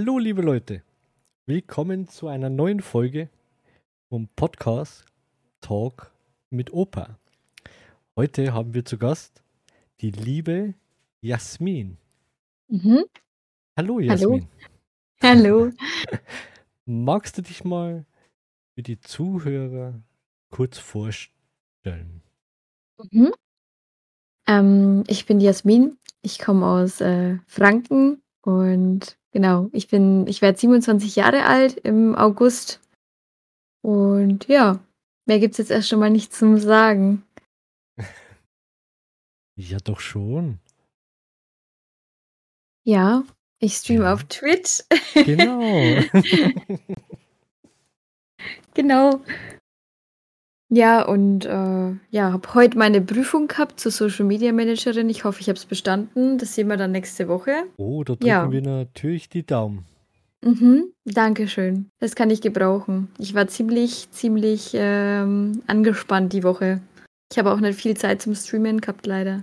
[0.00, 0.84] Hallo, liebe Leute.
[1.46, 3.30] Willkommen zu einer neuen Folge
[4.08, 5.04] vom Podcast
[5.60, 6.12] Talk
[6.50, 7.18] mit Opa.
[8.14, 9.42] Heute haben wir zu Gast
[10.00, 10.74] die liebe
[11.20, 11.98] Jasmin.
[12.68, 13.06] Mhm.
[13.76, 14.46] Hallo, Jasmin.
[15.20, 15.72] Hallo.
[16.84, 18.06] Magst du dich mal
[18.76, 20.00] für die Zuhörer
[20.50, 22.22] kurz vorstellen?
[23.10, 23.32] Mhm.
[24.46, 25.98] Ähm, ich bin Jasmin.
[26.22, 32.14] Ich komme aus äh, Franken und genau, ich bin, ich werde 27 Jahre alt im
[32.14, 32.80] August.
[33.82, 34.78] Und ja,
[35.26, 37.22] mehr gibt es jetzt erst schon mal nicht zum Sagen.
[39.60, 40.60] Ja, doch schon.
[42.86, 43.24] Ja,
[43.60, 44.14] ich streame Ja.
[44.14, 44.84] auf Twitch.
[45.14, 45.98] Genau.
[48.74, 49.20] Genau.
[50.70, 55.08] Ja, und äh, ja, habe heute meine Prüfung gehabt zur Social Media Managerin.
[55.08, 56.36] Ich hoffe, ich habe es bestanden.
[56.38, 57.64] Das sehen wir dann nächste Woche.
[57.78, 58.50] oh, da drücken Ja.
[58.52, 59.84] wir natürlich die Daumen.
[60.44, 61.90] Mhm, Dankeschön.
[62.00, 63.08] Das kann ich gebrauchen.
[63.18, 66.80] Ich war ziemlich, ziemlich ähm, angespannt die Woche.
[67.32, 69.42] Ich habe auch nicht viel Zeit zum Streamen gehabt, leider.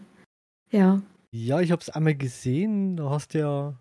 [0.72, 1.02] Ja.
[1.32, 2.96] Ja, ich habe es einmal gesehen.
[2.98, 3.74] Da hast du ja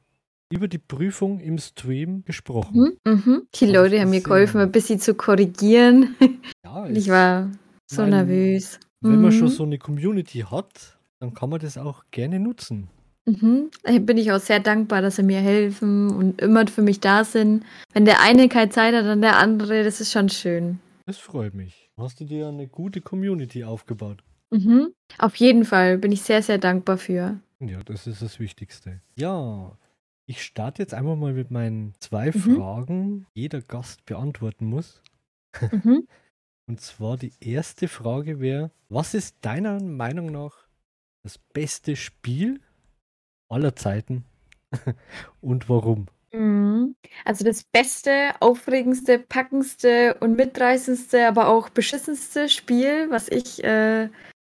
[0.52, 2.94] über die Prüfung im Stream gesprochen.
[3.04, 3.42] Mhm, mhm.
[3.54, 6.14] Die Leute haben mir geholfen, ein bisschen zu korrigieren.
[6.64, 7.50] Ja, Ich war
[7.90, 8.78] so mein, nervös.
[9.00, 9.52] Wenn man schon Mhm.
[9.52, 12.88] so eine Community hat, dann kann man das auch gerne nutzen.
[13.26, 13.70] Mhm.
[13.82, 17.24] Da bin ich auch sehr dankbar, dass sie mir helfen und immer für mich da
[17.24, 17.64] sind.
[17.92, 20.78] Wenn der eine keine Zeit hat, dann der andere, das ist schon schön.
[21.06, 21.90] Das freut mich.
[21.98, 24.22] Hast du dir eine gute Community aufgebaut?
[24.50, 24.88] Mhm.
[25.18, 27.38] Auf jeden Fall bin ich sehr, sehr dankbar für.
[27.60, 29.00] Ja, das ist das Wichtigste.
[29.16, 29.72] Ja,
[30.26, 32.56] ich starte jetzt einfach mal mit meinen zwei Mhm.
[32.56, 35.02] Fragen, die jeder Gast beantworten muss.
[35.70, 36.06] Mhm.
[36.66, 40.66] Und zwar die erste Frage wäre, was ist deiner Meinung nach
[41.22, 42.60] das beste Spiel
[43.50, 44.24] aller Zeiten
[45.42, 46.06] und warum?
[46.32, 46.96] Mhm.
[47.24, 54.08] Also das beste, aufregendste, packendste und mitreißendste, aber auch beschissenste Spiel, was ich, äh,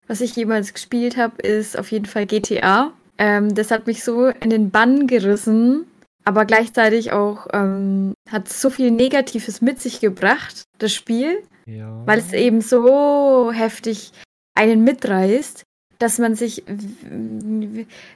[0.08, 2.94] was ich jemals gespielt habe, ist auf jeden Fall GTA.
[3.20, 5.86] Ähm, das hat mich so in den Bann gerissen,
[6.24, 12.02] aber gleichzeitig auch ähm, hat so viel Negatives mit sich gebracht, das Spiel, Ja.
[12.06, 14.14] weil es eben so heftig
[14.56, 15.64] einen mitreißt,
[16.00, 16.64] dass man sich,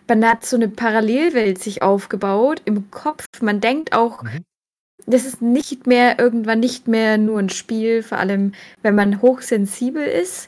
[0.07, 3.25] man hat so eine Parallelwelt sich aufgebaut im Kopf.
[3.41, 4.43] Man denkt auch, Mhm.
[5.05, 8.53] das ist nicht mehr irgendwann nicht mehr nur ein Spiel, vor allem
[8.83, 10.47] wenn man hochsensibel ist.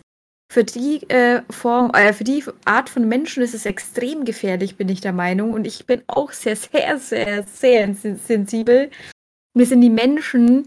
[0.51, 4.89] Für die äh, Form, äh, für die Art von Menschen ist es extrem gefährlich, bin
[4.89, 5.53] ich der Meinung.
[5.53, 8.89] Und ich bin auch sehr, sehr, sehr, sehr sen- sensibel.
[9.55, 10.65] Mir sind die Menschen,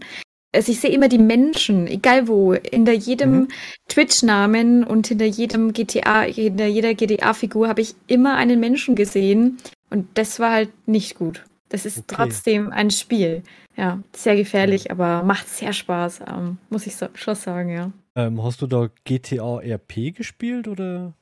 [0.53, 3.47] also ich sehe immer die Menschen, egal wo, hinter jedem Mhm.
[3.87, 9.57] Twitch-Namen und hinter jedem GTA, hinter jeder GTA-Figur habe ich immer einen Menschen gesehen.
[9.89, 11.45] Und das war halt nicht gut.
[11.69, 12.15] Das ist Okay.
[12.15, 13.43] trotzdem ein Spiel.
[13.77, 17.91] Ja, sehr gefährlich, aber macht sehr Spaß, ähm, muss ich so, schon sagen, ja.
[18.15, 21.13] Ähm, hast du da GTA RP gespielt oder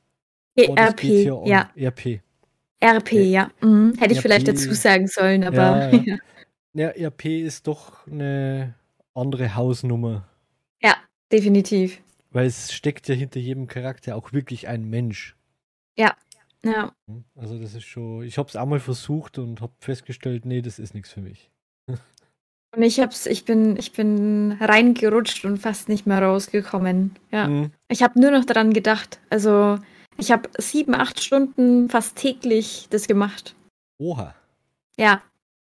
[0.56, 1.70] RP, GTA ja.
[1.76, 2.20] RP?
[2.80, 3.50] RP, Ä- ja.
[3.60, 3.94] Mhm.
[3.98, 4.56] Hätte ich vielleicht RP.
[4.56, 6.02] dazu sagen sollen, aber Ja, ja.
[6.04, 6.16] ja.
[6.74, 8.74] Ja, RP ist doch eine
[9.14, 10.28] andere Hausnummer,
[11.30, 12.00] definitiv.
[12.30, 15.36] weil es steckt ja hinter jedem Charakter auch wirklich ein Mensch.
[15.96, 16.16] Ja,
[17.36, 20.94] Also das ist schon, ich habe es einmal versucht und habe festgestellt, nee, das ist
[20.94, 21.50] nichts für mich.
[21.88, 27.16] und ich hab's, ich bin, ich bin reingerutscht und fast nicht mehr rausgekommen.
[27.30, 27.48] Ja.
[27.48, 27.72] Mhm.
[27.88, 29.20] Ich habe nur noch daran gedacht.
[29.30, 29.78] Also,
[30.16, 33.54] ich habe sieben, acht Stunden fast täglich das gemacht.
[33.98, 34.34] Oha.
[34.98, 35.22] Ja,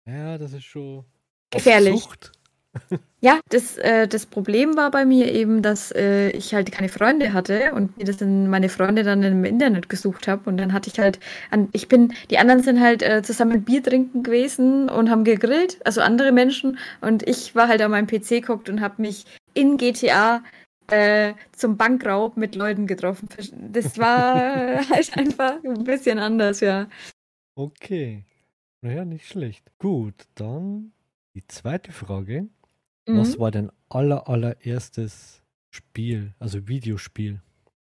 [0.06, 1.06] Ja, das ist schon auf
[1.52, 2.02] Gefährlich.
[2.02, 2.32] Sucht.
[3.22, 7.34] Ja, das, äh, das Problem war bei mir eben, dass äh, ich halt keine Freunde
[7.34, 10.50] hatte und mir das in meine Freunde dann im Internet gesucht habe.
[10.50, 11.20] Und dann hatte ich halt,
[11.52, 15.86] an, ich bin, die anderen sind halt äh, zusammen Bier trinken gewesen und haben gegrillt,
[15.86, 16.78] also andere Menschen.
[17.02, 20.42] Und ich war halt an meinem PC geguckt und habe mich in GTA
[20.88, 23.28] äh, zum Bankraub mit Leuten getroffen.
[23.72, 24.36] Das war
[24.90, 26.88] halt einfach ein bisschen anders, ja.
[27.56, 28.24] Okay.
[28.82, 29.66] Naja, nicht schlecht.
[29.78, 30.94] Gut, dann
[31.36, 32.48] die zweite Frage.
[33.10, 33.18] Mhm.
[33.18, 35.42] Was war dein aller, allererstes
[35.72, 37.42] Spiel, also Videospiel?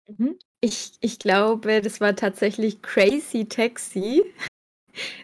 [0.08, 0.36] Mhm.
[0.60, 4.22] Ich, ich glaube, das war tatsächlich Crazy Taxi.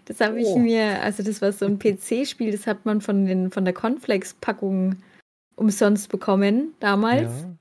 [0.07, 0.59] Das habe ich Oh.
[0.59, 4.97] mir, also das war so ein PC-Spiel, das hat man von, den, von der Cornflakes-Packung
[5.57, 7.43] umsonst bekommen damals.
[7.43, 7.55] Ja.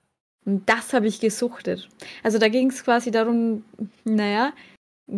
[0.46, 1.90] Und das habe ich gesuchtet.
[2.24, 3.66] Also da ging es quasi darum,
[4.06, 4.54] naja,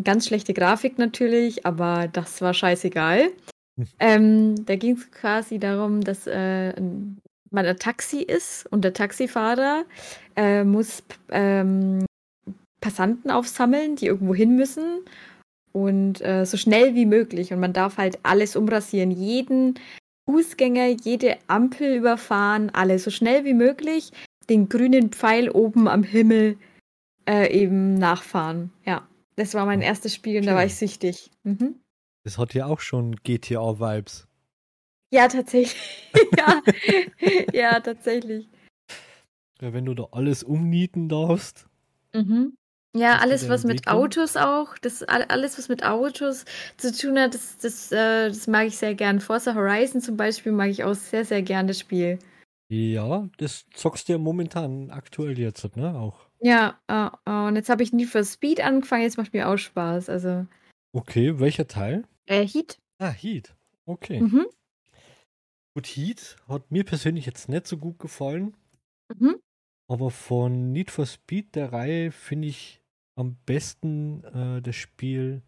[0.03, 3.29] ganz schlechte Grafik natürlich, aber das war scheißegal.
[3.99, 6.73] Ähm, da ging es quasi darum, dass äh,
[7.51, 9.85] man ein Taxi ist und der Taxifahrer
[10.35, 12.05] äh, muss ähm,
[12.81, 15.01] Passanten aufsammeln, die irgendwo hin müssen.
[15.71, 17.53] und äh, so schnell wie möglich.
[17.53, 19.75] Und man darf halt alles umrasieren, jeden
[20.29, 24.11] Fußgänger, jede Ampel überfahren, alles so schnell wie möglich,
[24.49, 26.57] den grünen Pfeil oben am Himmel
[27.27, 28.71] äh, eben nachfahren.
[28.85, 31.31] Ja, das war mein erstes Spiel und da war ich süchtig.
[31.43, 31.75] Mhm.
[32.23, 34.27] Das hat ja auch schon GTA-Vibes.
[35.11, 36.11] Ja, tatsächlich.
[36.37, 36.61] ja.
[37.53, 38.47] ja, tatsächlich.
[39.61, 41.67] Ja, wenn du da alles umnieten darfst.
[42.13, 42.55] Mhm.
[42.95, 46.45] Ja, alles, was mit Autos auch, das alles, was mit Autos
[46.77, 49.19] zu tun hat, das, das, äh, das mag ich sehr gern.
[49.19, 52.17] Forza Horizon zum Beispiel mag ich auch sehr, sehr gern, das Spiel.
[52.71, 55.93] Ja, das zockst du ja momentan aktuell jetzt, ne?
[55.95, 56.27] Auch.
[56.39, 59.57] Ja, uh, uh, und jetzt habe ich nie für Speed angefangen, jetzt macht mir auch
[59.57, 60.09] Spaß.
[60.09, 60.47] Also.
[60.91, 62.07] Okay, welcher Teil?
[62.25, 62.79] Äh, Heat.
[62.97, 63.55] Ah, Heat.
[63.85, 64.21] Okay.
[64.21, 64.47] Mhm.
[65.75, 68.55] Gut, Heat hat mir persönlich jetzt nicht so gut gefallen.
[69.15, 69.39] Mhm.
[69.87, 72.81] Aber von Need for Speed der Reihe finde ich
[73.15, 75.41] am besten äh, das Spiel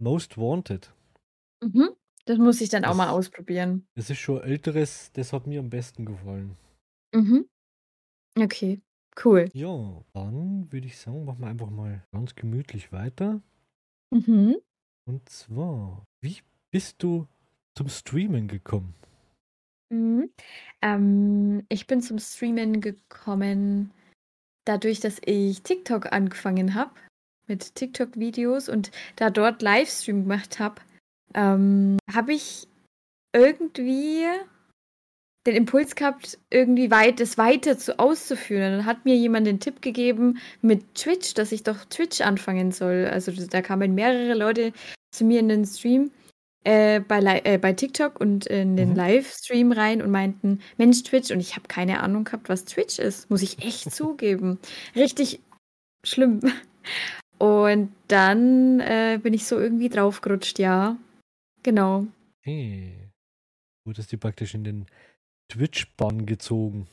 [0.00, 0.92] Most Wanted.
[1.62, 1.90] Mhm.
[2.26, 3.86] Das muss ich dann das, auch mal ausprobieren.
[3.94, 6.56] Das ist schon älteres, das hat mir am besten gefallen.
[7.14, 7.46] Mhm.
[8.36, 8.80] Okay,
[9.24, 9.48] cool.
[9.52, 13.40] Ja, dann würde ich sagen, machen wir einfach mal ganz gemütlich weiter.
[14.14, 14.56] Mhm.
[15.06, 16.38] Und zwar, wie
[16.70, 17.26] bist du
[17.76, 18.94] zum Streamen gekommen?
[19.90, 20.30] Mhm.
[20.80, 23.90] Ähm, ich bin zum Streamen gekommen
[24.64, 26.92] dadurch, dass ich TikTok angefangen habe,
[27.46, 30.80] mit TikTok-Videos und da dort Livestream gemacht habe,
[31.34, 32.68] ähm, habe ich
[33.34, 34.24] irgendwie
[35.46, 38.78] den Impuls gehabt, irgendwie weit, das weiter zu auszuführen.
[38.78, 43.08] Dann hat mir jemand den Tipp gegeben mit Twitch, dass ich doch Twitch anfangen soll.
[43.10, 44.72] Also da kamen mehrere Leute
[45.12, 46.10] zu mir in den Stream
[46.64, 48.96] äh, bei, äh, bei TikTok und in den mhm.
[48.96, 51.30] Livestream rein und meinten, Mensch, Twitch.
[51.30, 53.30] Und ich habe keine Ahnung gehabt, was Twitch ist.
[53.30, 54.58] Muss ich echt zugeben.
[54.96, 55.40] Richtig
[56.04, 56.40] schlimm.
[57.38, 60.96] Und dann äh, bin ich so irgendwie draufgerutscht, ja.
[61.62, 62.06] Genau.
[62.42, 63.10] Hey.
[63.84, 64.86] Wurdest du praktisch in den
[65.48, 66.86] Twitch-Bann gezogen?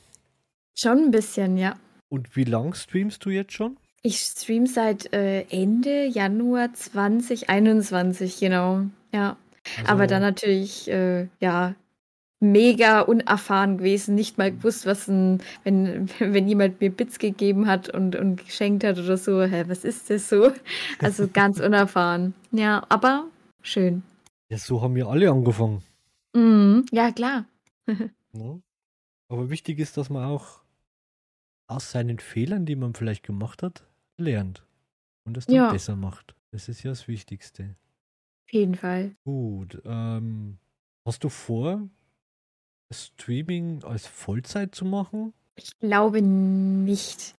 [0.76, 1.76] Schon ein bisschen, ja.
[2.10, 3.78] Und wie lang streamst du jetzt schon?
[4.04, 8.86] Ich stream seit äh, Ende Januar 2021, genau.
[9.14, 9.38] Ja.
[9.78, 11.76] Also, Aber dann natürlich, äh, ja,
[12.40, 17.90] mega unerfahren gewesen, nicht mal gewusst, was ein, wenn, wenn jemand mir Bits gegeben hat
[17.90, 20.52] und, und geschenkt hat oder so, hä, was ist das so?
[21.00, 22.34] Also ganz unerfahren.
[22.52, 23.28] Ja, aber
[23.62, 24.04] schön.
[24.50, 25.84] Ja, so haben wir alle angefangen.
[26.34, 27.46] Mhm, ja, klar.
[28.34, 28.60] ja.
[29.30, 30.62] Aber wichtig ist, dass man auch
[31.68, 33.88] aus seinen Fehlern, die man vielleicht gemacht hat,
[34.18, 34.66] lernt
[35.26, 35.72] und das dann ja.
[35.72, 36.36] besser macht.
[36.52, 37.76] Das ist ja das Wichtigste
[38.52, 39.16] jeden Fall.
[39.24, 39.82] Gut.
[39.86, 40.58] Ähm,
[41.06, 41.90] hast du vor,
[42.94, 45.34] Streaming als Vollzeit zu machen?
[45.56, 47.36] Ich glaube nicht.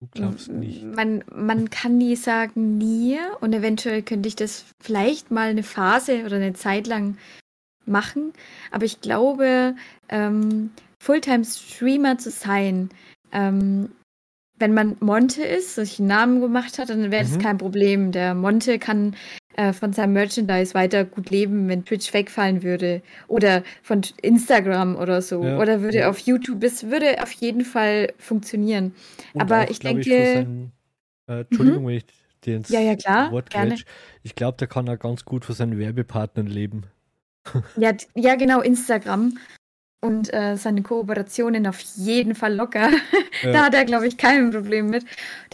[0.00, 0.84] Du glaubst nicht.
[0.84, 6.24] Man, man kann nie sagen nie und eventuell könnte ich das vielleicht mal eine Phase
[6.24, 7.18] oder eine Zeit lang
[7.88, 8.32] machen.
[8.70, 9.74] Aber ich glaube,
[10.08, 10.70] ähm,
[11.00, 12.90] Fulltime-Streamer zu sein,
[13.32, 13.90] ähm,
[14.58, 17.42] wenn man Monte ist, sich einen Namen gemacht hat, dann wäre das mhm.
[17.42, 18.12] kein Problem.
[18.12, 19.14] Der Monte kann
[19.56, 23.02] äh, von seinem Merchandise weiter gut leben, wenn Twitch wegfallen würde.
[23.28, 25.44] Oder von Instagram oder so.
[25.44, 25.58] Ja.
[25.58, 26.10] Oder würde ja.
[26.10, 26.62] auf YouTube.
[26.64, 28.94] Es würde auf jeden Fall funktionieren.
[29.32, 30.00] Und Aber auch, ich denke.
[30.00, 30.72] Ich, seinen,
[31.28, 31.88] äh, Entschuldigung, mhm.
[31.88, 32.04] wenn ich
[32.46, 33.76] den ja, ja, klar, Wort gerne.
[34.22, 36.84] Ich glaube, der kann auch ganz gut von seinen Werbepartnern leben.
[37.76, 39.34] ja, ja, genau, Instagram
[40.00, 42.90] und äh, seine Kooperationen auf jeden Fall locker.
[43.42, 43.52] Ja.
[43.52, 45.04] da hat er, glaube ich, kein Problem mit.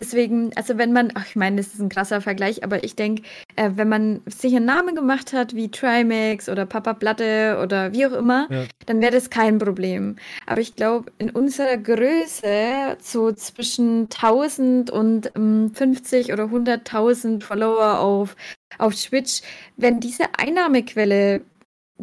[0.00, 3.24] Deswegen, also wenn man, ach, ich meine, das ist ein krasser Vergleich, aber ich denke,
[3.56, 8.06] äh, wenn man sich einen Namen gemacht hat, wie Trimax oder Papa Platte oder wie
[8.06, 8.64] auch immer, ja.
[8.86, 10.16] dann wäre das kein Problem.
[10.46, 17.98] Aber ich glaube, in unserer Größe, so zwischen 1000 und ähm, 50 oder 100.000 Follower
[17.98, 18.34] auf,
[18.78, 19.42] auf Twitch,
[19.76, 21.42] wenn diese Einnahmequelle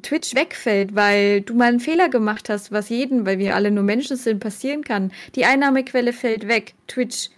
[0.02, 3.84] Twitch wegfällt, weil du mal einen Fehler gemacht hast, was jeden, weil wir alle nur
[3.84, 5.12] Menschen sind, passieren kann.
[5.36, 6.74] Die Einnahmequelle fällt weg.
[6.88, 7.30] Twitch.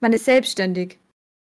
[0.00, 0.98] Man ist selbstständig.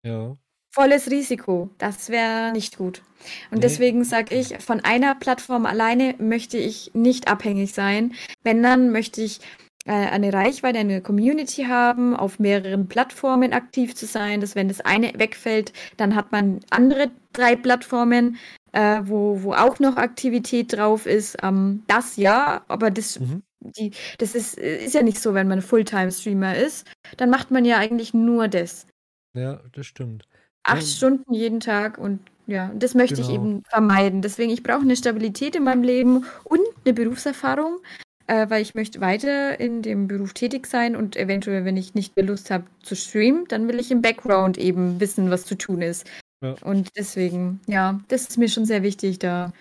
[0.05, 0.37] Ja.
[0.75, 1.71] Volles Risiko.
[1.79, 3.03] Das wäre nicht gut.
[3.51, 3.63] Und nee.
[3.63, 8.15] deswegen sage ich, von einer Plattform alleine möchte ich nicht abhängig sein.
[8.43, 9.41] Wenn dann möchte ich
[9.87, 14.81] äh, eine Reichweite, eine Community haben, auf mehreren Plattformen aktiv zu sein, dass wenn das
[14.81, 18.37] eine wegfällt, dann hat man andere drei Plattformen,
[18.77, 21.39] äh, wo, wo auch noch Aktivität drauf ist.
[21.43, 23.43] Ähm, das ja, aber das, mhm.
[23.61, 26.87] die, das ist, ist ja nicht so, wenn man Fulltime-Streamer ist.
[27.17, 28.87] Dann macht man ja eigentlich nur das.
[29.35, 30.25] Ja, das stimmt.
[30.63, 30.89] Acht ja.
[30.89, 33.29] Stunden jeden Tag und ja, das möchte genau.
[33.29, 34.21] ich eben vermeiden.
[34.21, 37.79] Deswegen, ich brauche eine Stabilität in meinem Leben und eine Berufserfahrung,
[38.27, 42.15] äh, weil ich möchte weiter in dem Beruf tätig sein und eventuell, wenn ich nicht
[42.15, 45.81] mehr Lust habe zu streamen, dann will ich im Background eben wissen, was zu tun
[45.81, 46.07] ist.
[46.47, 46.67] Ja.
[46.67, 49.53] Und deswegen, ja, das ist mir schon sehr wichtig, da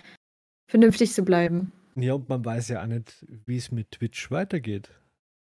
[0.69, 1.71] vernünftig zu bleiben.
[1.95, 4.89] Ja, und man weiß ja auch nicht, wie es mit Twitch weitergeht.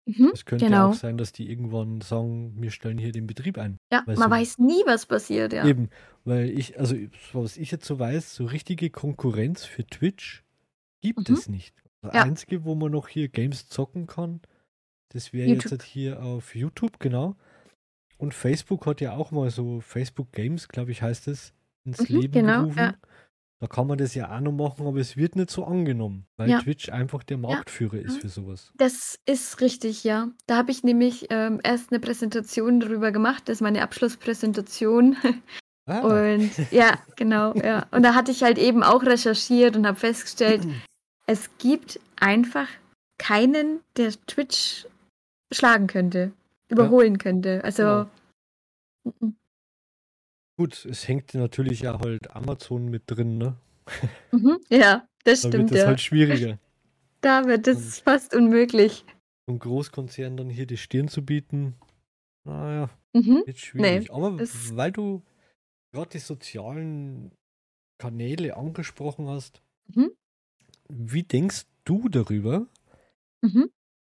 [0.07, 0.89] Mhm, Es könnte genau.
[0.89, 3.77] auch sein, dass die irgendwann sagen, wir stellen hier den Betrieb ein.
[3.93, 5.67] Ja, man du- weiß nie, was passiert, ja.
[5.67, 5.89] Eben,
[6.25, 6.95] weil ich, also
[7.33, 10.43] was ich jetzt so weiß, so richtige Konkurrenz für Twitch
[11.01, 11.35] gibt Mhm.
[11.35, 11.75] es nicht.
[12.01, 12.23] Das Ja.
[12.23, 14.41] Einzige, wo man noch hier Games zocken kann,
[15.09, 17.35] das wäre jetzt halt hier auf YouTube, genau.
[18.19, 21.53] Und Facebook hat ja auch mal so Facebook Games, glaube ich, heißt es,
[21.85, 22.77] ins Mhm, Leben genau, gerufen.
[22.79, 22.93] ja.
[23.61, 26.49] Da kann man das ja auch noch machen, aber es wird nicht so angenommen, weil
[26.49, 26.61] Ja.
[26.61, 28.21] Twitch einfach der Marktführer ist Mhm.
[28.21, 28.71] für sowas.
[28.75, 30.29] Das ist richtig, ja.
[30.47, 33.43] Da habe ich nämlich ähm, erst eine Präsentation darüber gemacht.
[33.47, 35.17] Das ist meine Abschlusspräsentation.
[35.85, 35.99] Ah,
[36.35, 37.85] Und ja, genau, ja.
[37.91, 40.61] Und da hatte ich halt eben auch recherchiert und habe festgestellt,
[41.25, 42.67] es gibt einfach
[43.17, 44.85] keinen, der Twitch
[45.51, 46.31] schlagen könnte,
[46.69, 47.63] überholen könnte.
[47.63, 48.09] Also, Genau.
[49.21, 49.35] mhm.
[50.57, 53.55] gut, es hängt natürlich ja halt Amazon mit drin, ne?
[54.31, 54.59] Mhm.
[54.69, 55.87] ja, das Da stimmt, wird es ja.
[55.87, 56.59] halt schwieriger.
[57.21, 59.03] Da wird es fast unmöglich.
[59.45, 61.75] so einem Großkonzern dann hier die Stirn zu bieten,
[62.45, 63.43] naja, Mhm.
[63.45, 64.09] wird schwierig.
[64.13, 65.21] Aber das- weil du
[65.91, 67.33] gerade die sozialen
[67.97, 69.61] Kanäle angesprochen hast,
[69.93, 70.11] Mhm.
[70.87, 72.67] wie denkst du darüber?
[73.41, 73.69] Mhm.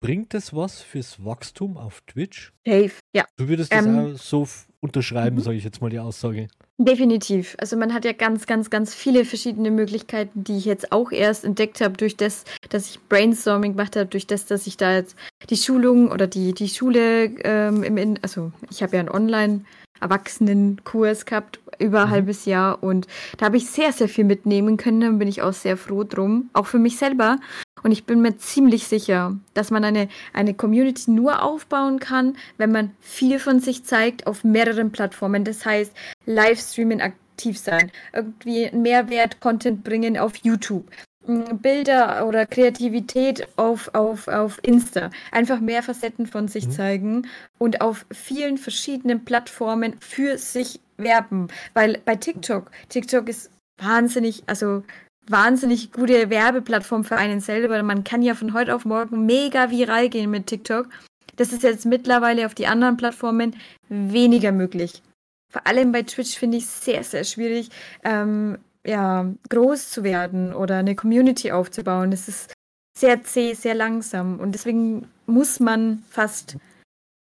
[0.02, 2.52] Bringt das was fürs Wachstum auf Twitch?
[2.66, 3.24] Safe, ja.
[3.36, 4.48] Du würdest das Ähm, auch so
[4.80, 5.42] unterschreiben, mhm.
[5.42, 6.48] sage ich jetzt mal die Aussage.
[6.76, 7.54] Definitiv.
[7.60, 11.44] Also man hat ja ganz, ganz, ganz viele verschiedene Möglichkeiten, die ich jetzt auch erst
[11.44, 15.14] entdeckt habe, durch das, dass ich Brainstorming gemacht habe, durch das, dass ich da jetzt
[15.50, 21.26] die Schulung oder die, die Schule ähm, im, In also ich habe ja einen Online-Erwachsenen-Kurs
[21.26, 22.12] gehabt, über ein Mhm.
[22.12, 23.06] halbes Jahr und
[23.38, 26.50] da habe ich sehr, sehr viel mitnehmen können, da bin ich auch sehr froh drum,
[26.54, 27.38] auch für mich selber.
[27.82, 32.72] Und ich bin mir ziemlich sicher, dass man eine, eine Community nur aufbauen kann, wenn
[32.72, 35.44] man viel von sich zeigt auf mehreren Plattformen.
[35.44, 35.92] Das heißt,
[36.26, 40.84] Livestreamen aktiv sein, irgendwie Mehrwert, Content bringen auf YouTube,
[41.26, 45.10] Bilder oder Kreativität auf, auf, auf Insta.
[45.30, 46.70] Einfach mehr Facetten von sich Mhm.
[46.72, 51.48] zeigen und auf vielen verschiedenen Plattformen für sich werben.
[51.74, 54.82] Weil bei TikTok, TikTok ist wahnsinnig, also
[55.28, 57.82] wahnsinnig gute Werbeplattform für einen selber.
[57.82, 60.88] Man kann ja von heute auf morgen mega viral gehen mit TikTok.
[61.36, 63.56] Das ist jetzt mittlerweile auf die anderen Plattformen
[63.88, 65.02] weniger möglich.
[65.50, 67.70] Vor allem bei Twitch finde ich es sehr, sehr schwierig,
[68.04, 72.10] ähm, ja, groß zu werden oder eine Community aufzubauen.
[72.10, 72.52] Das ist
[72.98, 76.56] sehr zäh, sehr langsam und deswegen muss man fast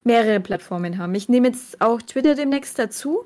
[0.06, 1.14] mehrere Plattformen haben.
[1.16, 3.26] Ich nehme jetzt auch Twitter demnächst dazu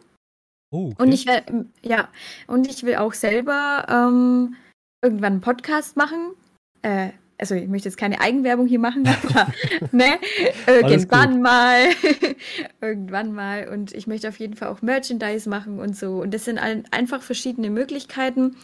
[0.72, 1.04] Oh, okay.
[1.04, 2.10] und ich werde, ja,
[2.48, 4.56] und ich will auch selber ähm,
[5.04, 6.34] irgendwann einen Podcast machen.
[6.82, 9.52] Äh, also ich möchte jetzt keine Eigenwerbung hier machen, aber
[9.92, 10.18] ne,
[10.66, 11.90] irgendwann mal,
[12.82, 13.68] irgendwann mal.
[13.68, 16.22] Und ich möchte auf jeden Fall auch Merchandise machen und so.
[16.22, 18.56] Und das sind ein, einfach verschiedene Möglichkeiten.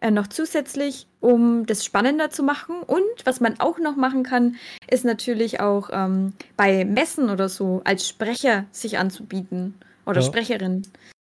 [0.00, 2.76] Äh, noch zusätzlich, um das spannender zu machen.
[2.86, 4.56] Und was man auch noch machen kann,
[4.88, 9.74] ist natürlich auch ähm, bei Messen oder so als Sprecher sich anzubieten
[10.06, 10.26] oder Ja.
[10.26, 10.82] Sprecherin.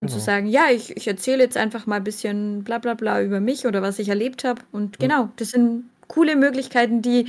[0.05, 0.25] Und zu Genau.
[0.25, 3.67] sagen, ja, ich, ich erzähle jetzt einfach mal ein bisschen bla bla bla über mich
[3.67, 4.63] oder was ich erlebt habe.
[4.73, 7.27] Und genau, das sind coole Möglichkeiten, die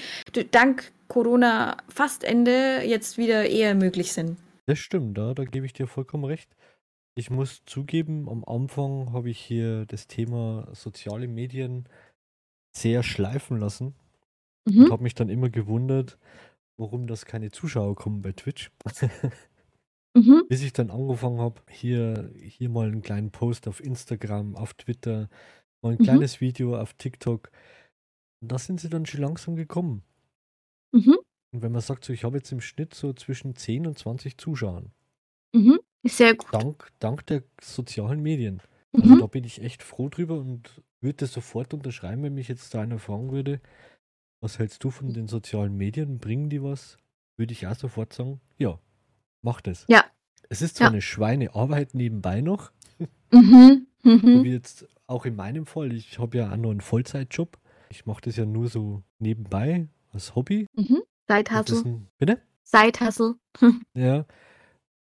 [0.51, 4.37] dank Corona fast Ende jetzt wieder eher möglich sind.
[4.65, 6.49] Das stimmt, da, da gebe ich dir vollkommen recht.
[7.17, 11.87] Ich muss zugeben, am Anfang habe ich hier das Thema soziale Medien
[12.75, 13.93] sehr schleifen lassen
[14.67, 14.91] und Mhm.
[14.91, 16.17] habe mich dann immer gewundert,
[16.77, 18.71] warum das keine Zuschauer kommen bei Twitch.
[20.15, 20.43] Mhm.
[20.47, 25.29] Bis ich dann angefangen habe, hier, hier mal einen kleinen Post auf Instagram, auf Twitter,
[25.81, 26.03] mal ein Mhm.
[26.03, 27.51] kleines Video auf TikTok.
[28.41, 30.03] Und da sind sie dann schon langsam gekommen.
[30.93, 31.17] Mhm.
[31.53, 34.37] Und wenn man sagt, so, ich habe jetzt im Schnitt so zwischen 10 und 20
[34.37, 34.91] Zuschauern,
[35.53, 35.79] Mhm.
[36.05, 36.53] Sehr gut.
[36.53, 38.61] dank, dank der sozialen Medien.
[38.93, 39.19] Also Mhm.
[39.19, 42.81] da bin ich echt froh drüber und würde das sofort unterschreiben, wenn mich jetzt da
[42.81, 43.61] einer fragen würde,
[44.41, 46.19] was hältst du von den sozialen Medien?
[46.19, 46.97] Bringen die was?
[47.37, 48.79] Würde ich auch sofort sagen, ja,
[49.45, 49.85] mach das.
[49.87, 50.03] Ja.
[50.49, 50.91] Es ist zwar Ja.
[50.91, 52.71] eine Schweinearbeit nebenbei noch,
[53.31, 53.87] Mhm.
[54.03, 54.43] Mhm.
[54.43, 55.93] wie jetzt auch in meinem Fall.
[55.93, 57.57] Ich habe ja auch noch einen Vollzeitjob.
[57.89, 60.67] Ich mache das ja nur so nebenbei als Hobby.
[60.75, 61.01] Mhm.
[61.27, 62.41] Ist ein, bitte?
[62.63, 63.35] Side-Hustle.
[63.95, 64.25] Ja.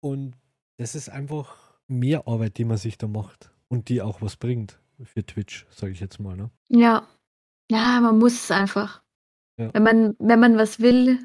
[0.00, 0.34] Und
[0.78, 4.78] das ist einfach mehr Arbeit, die man sich da macht und die auch was bringt
[5.02, 6.36] für Twitch, sage ich jetzt mal.
[6.36, 6.50] Ne?
[6.68, 7.06] Ja.
[7.70, 9.02] Ja, man muss es einfach.
[9.58, 9.72] Ja.
[9.72, 11.18] Wenn man, wenn man was will,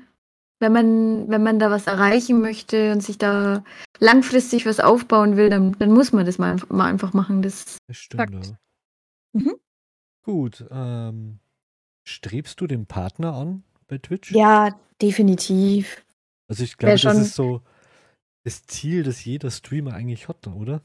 [0.59, 3.63] wenn man, wenn man da was erreichen möchte und sich da
[3.99, 7.41] langfristig was aufbauen will, dann, dann muss man das mal, mal einfach machen.
[7.41, 8.55] Das Das stimmt.
[9.33, 9.55] Mhm.
[10.23, 10.65] Gut.
[10.71, 11.39] Ähm,
[12.05, 14.31] strebst du den Partner an bei Twitch?
[14.31, 16.03] ja, definitiv.
[16.49, 17.61] Also ich glaube, das ist so
[18.43, 20.81] das Ziel, das jeder Streamer eigentlich hat, oder?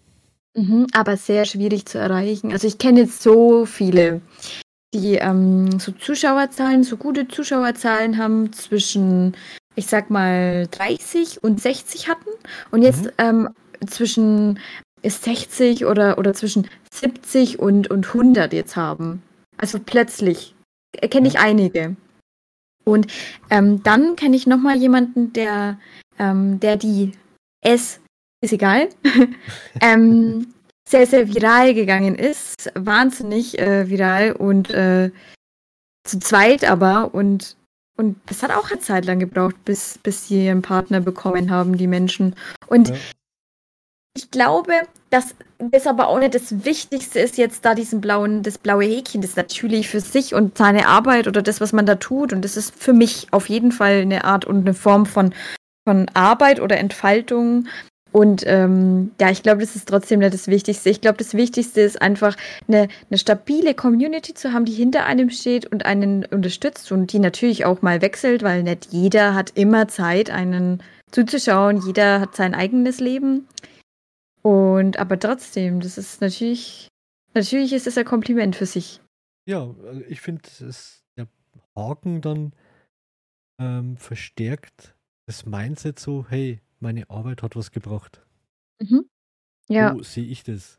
[0.55, 2.53] Mhm, aber sehr schwierig zu erreichen.
[2.53, 4.21] Also ich kenne jetzt so viele,
[4.93, 9.37] die ähm, so Zuschauerzahlen, so gute Zuschauerzahlen haben zwischen,
[9.75, 12.31] ich sag mal, 30 und 60 hatten
[12.71, 13.11] und jetzt Mhm.
[13.19, 13.49] ähm,
[13.87, 14.59] zwischen
[15.03, 19.23] 60 oder, oder zwischen 70 und, und 100 jetzt haben.
[19.57, 20.55] Also plötzlich
[21.11, 21.97] kenne ich einige.
[22.85, 23.07] Und
[23.51, 25.79] ähm, dann kenne ich noch mal jemanden, der,
[26.19, 27.13] ähm, der die
[27.65, 28.01] S,
[28.43, 28.89] ist egal,
[29.81, 30.53] ähm,
[30.89, 32.71] sehr, sehr viral gegangen ist.
[32.75, 35.11] Wahnsinnig äh, viral und äh,
[36.05, 37.15] zu zweit aber.
[37.15, 37.57] Und,
[37.97, 41.77] und das hat auch eine Zeit lang gebraucht, bis, bis sie ihren Partner bekommen haben,
[41.77, 42.35] die Menschen.
[42.67, 42.97] Und Ja.
[44.17, 44.73] ich glaube,
[45.11, 49.21] dass das aber auch nicht das Wichtigste ist, jetzt da diesen blauen, das blaue Häkchen,
[49.21, 52.33] das natürlich für sich und seine Arbeit oder das, was man da tut.
[52.33, 55.35] Und das ist für mich auf jeden Fall eine Art und eine Form von,
[55.87, 57.69] von Arbeit oder Entfaltung.
[58.13, 60.91] Und ähm, ja, ich glaube, das ist trotzdem nicht das Wichtigste.
[60.91, 62.37] Ich glaube, das Wichtigste ist einfach
[62.69, 67.19] eine, eine stabile Community zu haben, die hinter einem steht und einen unterstützt und die
[67.19, 71.81] natürlich auch mal wechselt, weil nicht jeder hat immer Zeit, einen zuzuschauen.
[71.87, 73.49] Jeder hat sein eigenes Leben.
[74.43, 76.89] Und aber trotzdem, das ist natürlich,
[77.35, 79.01] natürlich ist es ein Kompliment für sich.
[79.47, 81.29] Ja, also ich finde, es- der
[81.77, 82.53] Haken dann
[83.59, 84.95] ähm, verstärkt
[85.27, 88.25] das Mindset so, hey, meine Arbeit hat was gebracht.
[88.81, 89.09] Mhm.
[89.69, 90.79] Ja, So sehe ich das.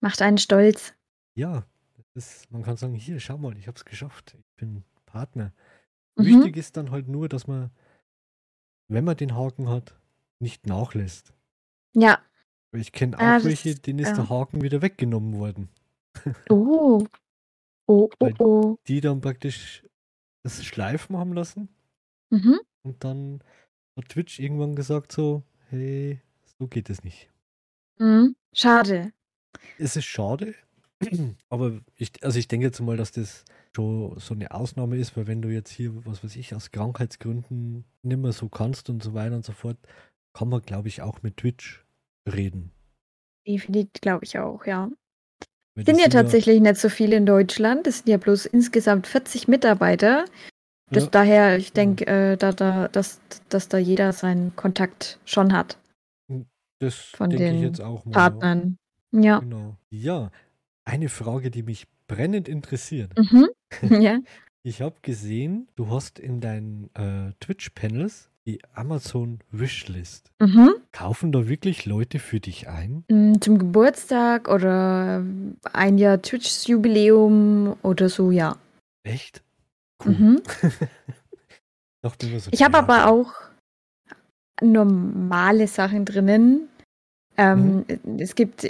[0.00, 0.94] macht einen stolz.
[1.34, 1.66] Ja,
[2.14, 4.36] ist, man kann sagen, hier, schau mal, ich habe es geschafft.
[4.38, 5.52] Ich bin Partner.
[6.16, 6.24] Mhm.
[6.26, 7.70] Wichtig ist dann halt nur, dass man,
[8.88, 9.98] wenn man den Haken hat,
[10.38, 11.32] nicht nachlässt.
[11.94, 12.20] Ja.
[12.72, 14.14] Ich kenne auch Ah, das welche, ist- denen ist ja.
[14.16, 15.68] der Haken wieder weggenommen worden.
[16.50, 17.04] Oh.
[17.88, 18.78] Oh, oh, oh.
[18.86, 19.84] Die dann praktisch
[20.44, 21.68] das Schleifen haben lassen
[22.30, 22.60] Mhm.
[22.82, 23.42] und dann
[23.96, 26.20] hat Twitch irgendwann gesagt so, hey,
[26.58, 27.30] so geht es nicht.
[27.98, 28.36] Mhm.
[28.52, 29.12] Schade.
[29.78, 30.54] Es ist schade,
[31.48, 35.26] aber ich, also ich denke jetzt mal, dass das schon so eine Ausnahme ist, weil
[35.26, 39.14] wenn du jetzt hier, was weiß ich, aus Krankheitsgründen nicht mehr so kannst und so
[39.14, 39.78] weiter und so fort,
[40.34, 41.84] kann man, glaube ich, auch mit Twitch
[42.30, 42.70] reden.
[43.46, 44.90] Definitiv, glaube ich auch, ja.
[45.74, 47.86] Weil Sind ja tatsächlich nicht so viele in Deutschland.
[47.86, 50.26] Es sind ja bloß insgesamt 40 Mitarbeiter.
[50.92, 51.10] Das Ja.
[51.10, 55.78] daher, ich denke, äh, da, da, dass, dass da jeder seinen Kontakt schon hat.
[56.78, 58.04] das von ich den jetzt auch.
[59.12, 59.38] Ja.
[59.38, 59.76] Genau.
[59.90, 60.30] Ja,
[60.84, 63.12] eine Frage, die mich brennend interessiert.
[63.16, 63.48] Mhm.
[64.02, 64.18] ja.
[64.64, 70.32] Ich habe gesehen, du hast in deinen äh, Twitch-Panels die Amazon Wishlist.
[70.40, 70.74] Mhm.
[70.90, 73.04] Kaufen da wirklich Leute für dich ein?
[73.08, 75.24] Mm, Zum Geburtstag oder
[75.72, 78.56] ein Jahr Twitch-Jubiläum oder so, ja.
[79.04, 79.42] Echt?
[80.04, 80.12] Cool.
[80.14, 80.42] Mhm.
[82.04, 82.10] So,
[82.50, 83.32] Ich habe aber auch
[84.60, 86.68] normale Sachen drinnen.
[87.36, 87.84] Ähm,
[88.18, 88.66] Es gibt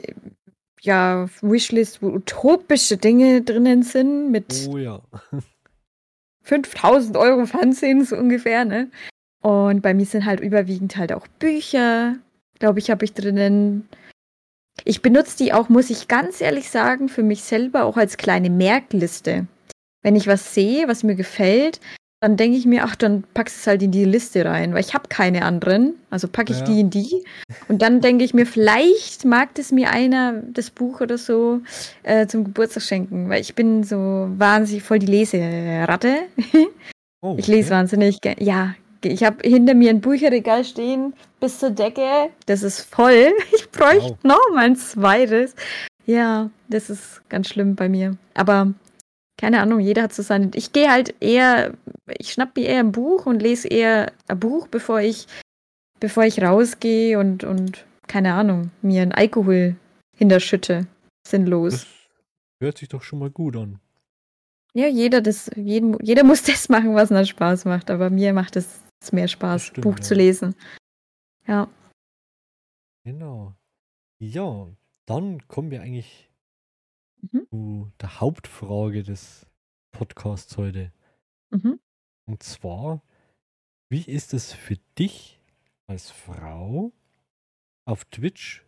[0.83, 5.01] ja Wishlist, wo utopische Dinge drinnen sind mit Oh ja.
[6.43, 8.91] 5000 Euro Fernsehen so ungefähr, ne?
[9.43, 12.17] Und bei mir sind halt überwiegend halt auch Bücher,
[12.59, 13.89] glaube ich, habe ich drinnen.
[14.85, 18.51] Ich benutze die auch, muss ich ganz ehrlich sagen, für mich selber auch als kleine
[18.51, 19.47] Merkliste.
[20.03, 21.81] Wenn ich was sehe, was mir gefällt,
[22.21, 24.81] dann denke ich mir, ach, dann packst du es halt in die Liste rein, weil
[24.81, 25.95] ich habe keine anderen.
[26.11, 26.65] Also packe ich Ja.
[26.67, 27.25] die in die.
[27.69, 31.61] Und dann denke ich mir, vielleicht mag das mir einer, das Buch oder so,
[32.05, 36.15] äh, zum Geburtstag schenken, weil ich bin so wahnsinnig voll die Leseratte.
[37.23, 37.77] Oh, Ich lese okay.
[37.77, 38.43] wahnsinnig gerne.
[38.43, 42.31] Ja, ich habe hinter mir ein Bücherregal stehen bis zur Decke.
[42.47, 43.33] Das ist voll.
[43.55, 44.17] Ich bräuchte Wow.
[44.25, 45.55] noch mal ein zweites.
[46.07, 48.17] Ja, das ist ganz schlimm bei mir.
[48.35, 48.73] Aber
[49.43, 50.53] keine Ahnung, jeder hat so seine.
[50.55, 51.75] Ich gehe halt eher,
[52.17, 55.27] ich schnapp mir eher ein Buch und lese eher ein Buch, bevor ich,
[55.99, 59.75] bevor ich rausgehe und, und keine Ahnung, mir einen Alkohol
[60.17, 60.87] hinterschütte.
[61.27, 61.73] Sinnlos.
[61.73, 61.87] Das
[62.61, 63.81] hört sich doch schon mal gut an.
[64.75, 67.91] Ja, jeder, das, jeden, jeder muss das machen, was ihm Spaß macht.
[67.91, 68.79] Aber mir macht es
[69.11, 70.03] mehr Spaß, stimmt, Buch ja.
[70.03, 70.55] zu lesen.
[71.49, 71.67] Ja.
[73.03, 73.57] Genau.
[74.21, 74.69] Ja,
[75.07, 76.31] dann kommen wir eigentlich
[77.23, 77.47] Mhm.
[77.51, 79.47] zu der Hauptfrage des
[79.93, 80.93] Podcasts heute.
[81.51, 81.79] Mhm.
[82.27, 83.03] Und zwar,
[83.91, 85.41] wie ist es für dich
[85.87, 86.93] als Frau
[87.85, 88.65] auf Twitch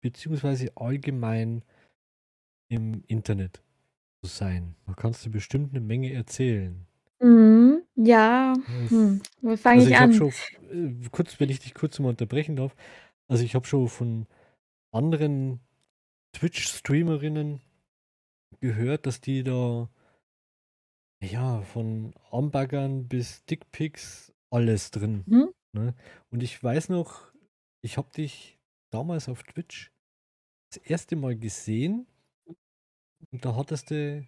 [0.00, 1.62] beziehungsweise allgemein
[2.70, 3.62] im Internet
[4.22, 4.74] zu sein?
[4.86, 6.86] Da kannst du bestimmt eine Menge erzählen.
[7.20, 7.82] Mhm.
[7.96, 8.54] Ja.
[8.84, 9.20] Es- Hm.
[9.40, 10.16] Wo fange Also ich ich habe an?
[10.16, 12.74] schon, äh, kurz, wenn ich dich kurz mal unterbrechen darf,
[13.26, 14.26] also ich habe schon von
[14.92, 15.60] anderen
[16.32, 17.60] Twitch-Streamerinnen
[18.60, 19.88] gehört, dass die da,
[21.22, 25.24] ja, von Armbaggern bis Dickpics alles drin.
[25.26, 25.52] Mhm.
[25.72, 25.94] Ne?
[26.30, 27.32] Und ich weiß noch,
[27.82, 28.58] ich habe dich
[28.90, 29.92] damals auf Twitch
[30.72, 32.06] das erste Mal gesehen
[33.30, 34.26] und da hattest du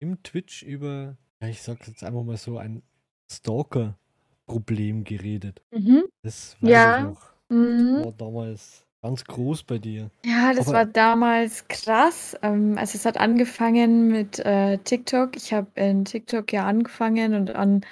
[0.00, 2.82] im Twitch über, ja, ich sag's jetzt einfach mal so, ein
[3.30, 5.62] Stalker-Problem geredet.
[5.70, 6.04] Mhm.
[6.22, 6.98] Das weiß Ja.
[6.98, 7.34] ich noch.
[7.50, 8.04] Mhm.
[8.04, 10.10] War damals ganz groß bei dir.
[10.24, 12.36] Ja, das Aber- war damals krass.
[12.42, 15.36] Ähm, also es hat angefangen mit äh, TikTok.
[15.36, 17.82] Ich habe in TikTok ja angefangen und an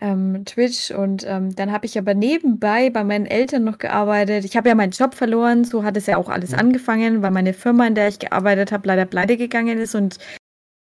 [0.00, 4.44] ähm, Twitch und ähm, dann habe ich aber nebenbei bei meinen Eltern noch gearbeitet.
[4.44, 6.58] Ich habe ja meinen Job verloren, so hat es ja auch alles Mhm.
[6.58, 10.18] angefangen, weil meine Firma, in der ich gearbeitet habe, leider pleite gegangen ist und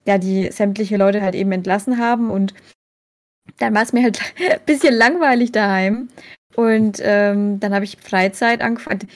[0.06, 2.53] ja, die sämtliche Leute halt eben entlassen haben und
[3.58, 6.10] dann war es mir halt ein bisschen langweilig daheim
[6.56, 9.08] und ähm, dann habe ich Freizeit angefangen.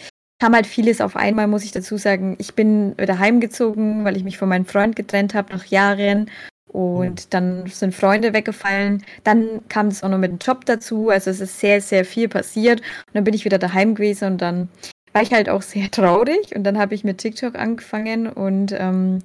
[0.41, 2.35] Kam halt vieles auf einmal, muss ich dazu sagen.
[2.39, 6.31] Ich bin wieder heimgezogen, weil ich mich von meinem Freund getrennt habe nach Jahren.
[6.67, 9.05] Und dann sind Freunde weggefallen.
[9.23, 11.09] Dann kam das auch noch mit dem Job dazu.
[11.09, 12.79] Also es ist sehr, sehr viel passiert.
[12.79, 14.69] Und dann bin ich wieder daheim gewesen und dann
[15.13, 16.55] war ich halt auch sehr traurig.
[16.55, 19.19] Und dann habe ich mit TikTok angefangen und ähm,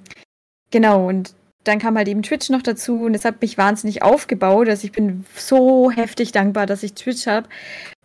[0.69, 4.69] genau, und dann kam halt eben Twitch noch dazu und es hat mich wahnsinnig aufgebaut.
[4.69, 7.49] Also ich bin so heftig dankbar, dass ich Twitch habe,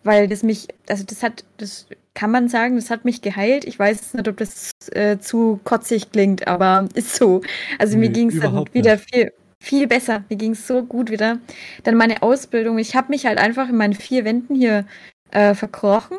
[0.03, 3.65] weil das mich, also das hat, das kann man sagen, das hat mich geheilt.
[3.65, 7.41] Ich weiß nicht, ob das äh, zu kotzig klingt, aber ist so.
[7.79, 9.09] Also mir Nö, ging es dann wieder nicht.
[9.13, 10.23] viel, viel besser.
[10.29, 11.39] Mir ging es so gut wieder.
[11.83, 12.77] Dann meine Ausbildung.
[12.77, 14.85] Ich habe mich halt einfach in meinen vier Wänden hier
[15.31, 16.17] äh, verkrochen.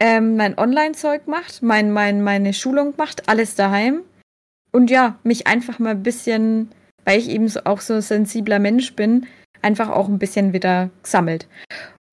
[0.00, 4.02] Ähm, mein Online-Zeug gemacht, mein, mein, meine Schulung gemacht, alles daheim.
[4.70, 6.70] Und ja, mich einfach mal ein bisschen,
[7.04, 9.26] weil ich eben so, auch so ein sensibler Mensch bin,
[9.60, 11.48] einfach auch ein bisschen wieder gesammelt.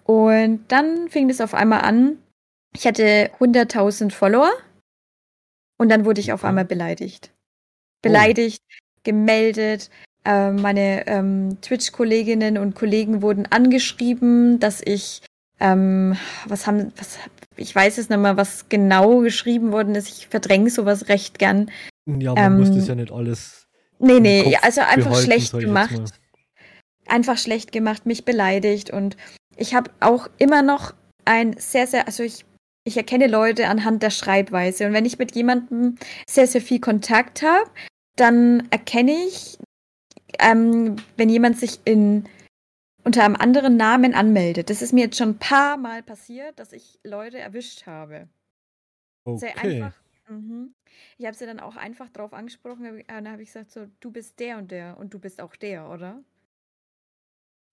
[0.04, 2.18] Und dann fing das auf einmal an.
[2.76, 4.52] Ich hatte 100.000 Follower
[5.78, 6.50] und dann wurde ich auf Okay.
[6.50, 7.32] einmal beleidigt.
[8.02, 8.62] Beleidigt,
[9.04, 9.90] gemeldet.
[10.26, 15.22] Äh, meine ähm, Twitch-Kolleginnen und Kollegen wurden angeschrieben, dass ich,
[15.60, 17.18] ähm, was haben, was,
[17.56, 20.10] ich weiß es nicht mehr, was genau geschrieben worden ist.
[20.10, 21.72] Ich verdränge sowas recht gern.
[22.06, 23.68] Ja, man muss Ähm, das ja nicht alles
[24.00, 25.92] Nee, nee, also einfach behalten, schlecht gemacht.
[25.92, 26.06] mal.
[27.08, 28.90] Einfach schlecht gemacht, mich beleidigt.
[28.90, 29.16] Und
[29.56, 32.46] ich habe auch immer noch ein sehr, sehr, also ich,
[32.86, 34.86] ich erkenne Leute anhand der Schreibweise.
[34.86, 37.70] Und wenn ich mit jemandem sehr, sehr viel Kontakt habe,
[38.16, 39.58] dann erkenne ich,
[40.40, 42.26] ähm, wenn jemand sich in
[43.04, 44.70] unter einem anderen Namen anmeldet.
[44.70, 48.28] Das ist mir jetzt schon ein paar Mal passiert, dass ich Leute erwischt habe.
[49.26, 49.84] Sehr Okay.
[49.84, 50.00] einfach.
[50.28, 50.74] Mhm.
[51.18, 52.86] Ich habe sie dann auch einfach drauf angesprochen.
[52.86, 55.56] äh, Dann habe ich gesagt, so, du bist der und der und du bist auch
[55.56, 56.24] der, oder?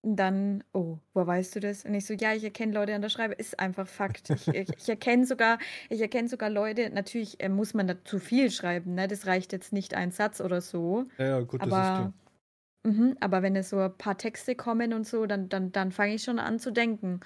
[0.04, 1.84] Dann, oh, woher weißt du das?
[1.84, 4.30] Und ich so, ja, ich erkenne Leute an der Schreibe, ist einfach Fakt.
[4.30, 5.58] Ich, ich, ich erkenne sogar,
[5.90, 9.06] ich erkenne sogar Leute, natürlich äh, muss man da zu viel schreiben, ne?
[9.06, 11.06] Das reicht jetzt nicht ein Satz oder so.
[11.18, 12.12] Ja, ja, gut, das ist klar.
[12.82, 15.92] Aber, mhm, aber wenn es so ein paar Texte kommen und so, dann, dann, dann
[15.92, 17.20] fange ich schon an zu denken.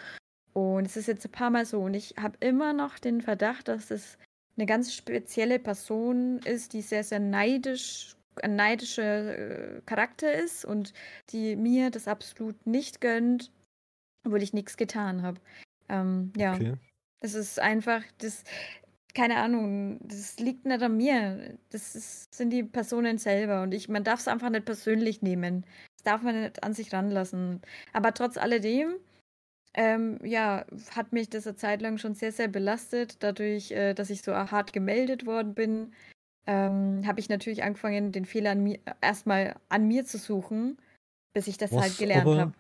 [0.53, 1.81] Und es ist jetzt ein paar Mal so.
[1.83, 4.19] Und ich habe immer noch den Verdacht, dass es
[4.57, 10.93] eine ganz spezielle Person ist, die sehr, sehr neidisch, ein neidischer äh, Charakter ist und
[11.31, 13.53] die mir das absolut nicht gönnt,
[14.27, 15.41] obwohl ich nichts getan habe.
[15.89, 16.75] Ähm, ja, Okay.
[17.21, 18.45] es ist einfach, das,
[19.15, 21.59] keine Ahnung, das liegt nicht an mir.
[21.71, 25.65] Das ist, sind die Personen selber und ich, man darf es einfach nicht persönlich nehmen.
[25.99, 27.63] Das darf man nicht an sich ranlassen.
[27.93, 28.97] Aber trotz alledem,
[29.75, 34.11] ähm, ja, hat mich das eine Zeit lang schon sehr, sehr belastet, dadurch, äh, dass
[34.11, 35.95] ich so hart gemeldet worden bin.
[36.47, 40.79] Ähm, habe ich natürlich angefangen, den Fehler an mir, erstmal an mir zu suchen,
[41.33, 42.53] bis ich das halt Was gelernt aber habe.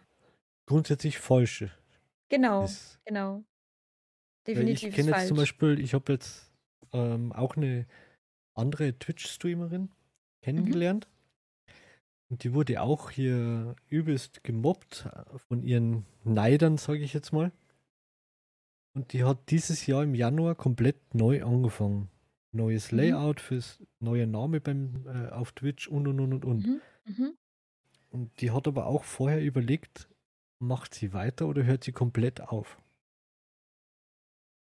[0.67, 1.67] grundsätzlich falsch
[2.29, 2.99] Genau, ist.
[3.05, 3.45] genau.
[4.47, 5.29] Definitiv ich kenne jetzt falsch.
[5.29, 6.53] zum Beispiel, ich habe jetzt
[6.93, 7.87] ähm, auch eine
[8.55, 9.91] andere Twitch-Streamerin Mhm.
[10.43, 11.09] kennengelernt.
[12.29, 15.09] Und die wurde auch hier übelst gemobbt
[15.49, 17.53] von ihren Neidern, sage ich jetzt mal.
[18.95, 22.09] Und die hat dieses Jahr im Januar komplett neu angefangen.
[22.57, 22.99] Neues Mhm.
[22.99, 26.67] Layout fürs neue Name beim äh, auf Twitch und und und und und.
[26.67, 26.81] Mhm.
[27.07, 27.33] Mhm.
[28.11, 30.09] Und die hat aber auch vorher überlegt,
[30.59, 32.81] macht sie weiter oder hört sie komplett auf?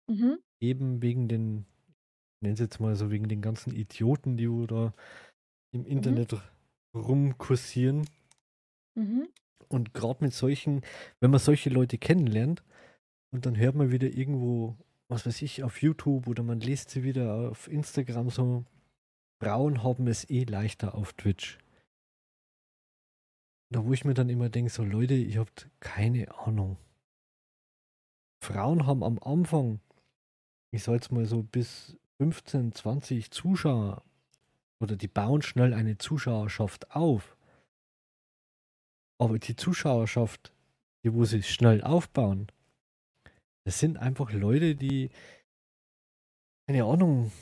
[0.08, 0.38] Mhm.
[0.60, 1.66] Eben wegen den,
[2.36, 4.94] ich nenne es jetzt mal so, wegen den ganzen Idioten, die da
[5.72, 6.36] im Internet
[6.94, 8.08] rumkursieren.
[8.94, 9.28] Mhm.
[9.68, 10.82] Und gerade mit solchen,
[11.20, 12.62] wenn man solche Leute kennenlernt
[13.32, 14.76] und dann hört man wieder irgendwo,
[15.12, 18.64] was weiß ich, auf YouTube oder man liest sie wieder auf Instagram so,
[19.42, 21.58] Frauen haben es eh leichter auf Twitch.
[23.68, 26.78] Da wo ich mir dann immer denke, so Leute, ihr habt keine Ahnung.
[28.42, 29.80] Frauen haben am Anfang,
[30.70, 34.02] ich sag jetzt mal so bis 15, 20 Zuschauer
[34.80, 37.36] oder die bauen schnell eine Zuschauerschaft auf.
[39.18, 40.54] Aber die Zuschauerschaft,
[41.04, 42.46] die wo sie schnell aufbauen,
[43.64, 45.10] das sind einfach Leute, die,
[46.66, 47.32] keine Ahnung,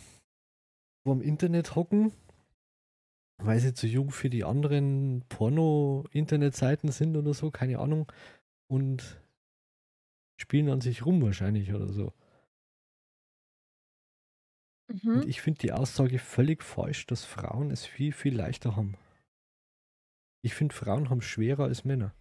[1.05, 2.13] wo am Internet hocken,
[3.39, 8.11] weil sie zu jung für die anderen Porno-Internetseiten sind oder so, keine Ahnung.
[8.71, 9.21] Und
[10.41, 12.13] spielen an sich rum wahrscheinlich oder so.
[14.89, 15.17] Mhm.
[15.17, 18.97] Und ich finde die Aussage völlig falsch, dass Frauen es viel, viel leichter haben.
[20.43, 22.15] Ich finde, Frauen haben schwerer als Männer.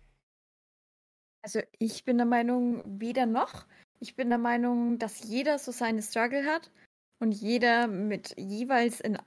[1.41, 3.65] Also ich bin der Meinung, weder noch.
[3.99, 6.71] Ich bin der Meinung, dass jeder so seine Struggle hat
[7.19, 9.17] und jeder mit jeweils in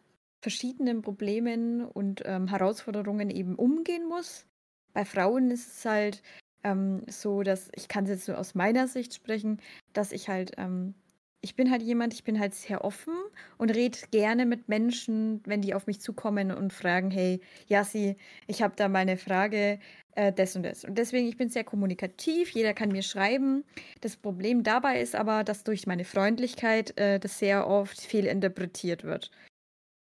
[0.41, 4.47] verschiedenen Problemen und ähm, Herausforderungen eben umgehen muss.
[4.95, 6.23] Bei Frauen ist es halt
[6.65, 9.61] ähm, so, dass ich kann es jetzt nur aus meiner Sicht sprechen,
[9.93, 10.95] dass ich halt ähm,
[11.43, 13.15] ich bin halt jemand, ich bin halt sehr offen
[13.59, 18.63] und rede gerne mit Menschen, wenn die auf mich zukommen und fragen, hey, Yassi, ich
[18.63, 19.79] habe da mal eine Frage,
[20.13, 20.85] äh, das und das.
[20.85, 23.65] Und deswegen, ich bin sehr kommunikativ, jeder kann mir schreiben.
[24.01, 29.31] Das Problem dabei ist aber, dass durch meine Freundlichkeit äh, das sehr oft fehlinterpretiert wird.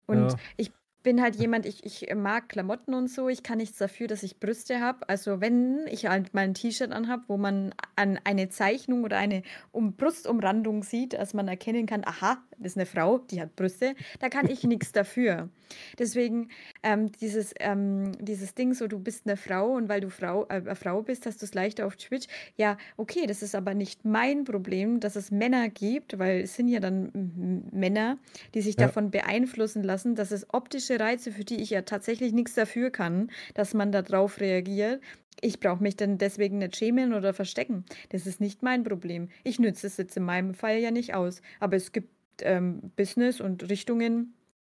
[0.06, 0.40] Und Ja.
[0.56, 0.72] ich
[1.04, 3.28] bin halt jemand, ich, ich mag Klamotten und so.
[3.28, 5.08] Ich kann nichts dafür, dass ich Brüste habe.
[5.08, 9.42] Also wenn ich halt mal ein T-Shirt anhab, wo man an eine Zeichnung oder eine
[9.70, 13.94] um Brustumrandung sieht, dass man erkennen kann, aha, das ist eine Frau, die hat Brüste,
[14.18, 15.50] da kann ich nichts dafür.
[15.98, 16.48] Deswegen
[16.82, 20.54] ähm, dieses, ähm, dieses Ding, so du bist eine Frau und weil du Frau, äh,
[20.54, 22.26] eine Frau bist, hast du es leichter auf Twitch.
[22.56, 26.68] Ja, okay, das ist aber nicht mein Problem, dass es Männer gibt, weil es sind
[26.68, 28.18] ja dann Männer,
[28.54, 28.86] die sich Ja.
[28.86, 33.30] davon beeinflussen lassen, dass es optische Reize, für die ich ja tatsächlich nichts dafür kann,
[33.54, 35.00] dass man darauf reagiert.
[35.40, 37.84] Ich brauche mich dann deswegen nicht schämen oder verstecken.
[38.10, 39.28] Das ist nicht mein Problem.
[39.42, 41.42] Ich nütze es jetzt in meinem Fall ja nicht aus.
[41.60, 42.08] Aber es gibt
[42.42, 44.34] ähm, Business und Richtungen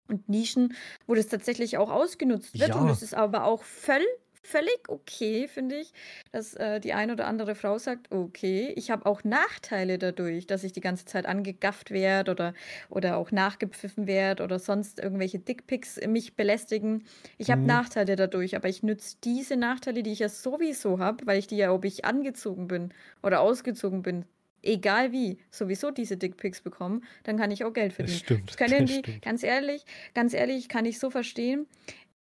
[0.08, 0.74] und Nischen,
[1.06, 2.74] wo das tatsächlich auch ausgenutzt wird.
[2.74, 2.92] Und Ja.
[2.92, 4.04] es ist aber auch völl,
[4.46, 5.92] völlig okay, finde ich,
[6.32, 10.64] dass äh, die eine oder andere Frau sagt, okay, ich habe auch Nachteile dadurch, dass
[10.64, 12.54] ich die ganze Zeit angegafft werde oder,
[12.88, 17.04] oder auch nachgepfiffen werde oder sonst irgendwelche Dickpics mich belästigen.
[17.38, 17.68] Ich habe Mhm.
[17.68, 21.56] Nachteile dadurch, aber ich nütze diese Nachteile, die ich ja sowieso habe, weil ich die
[21.56, 24.24] ja, ob ich angezogen bin oder ausgezogen bin,
[24.62, 28.16] egal wie, sowieso diese Dickpics bekommen, dann kann ich auch Geld Das verdienen.
[28.16, 28.48] stimmt.
[28.48, 29.22] Das können das die, stimmt.
[29.22, 31.66] ganz ehrlich, ganz ehrlich, kann ich so verstehen.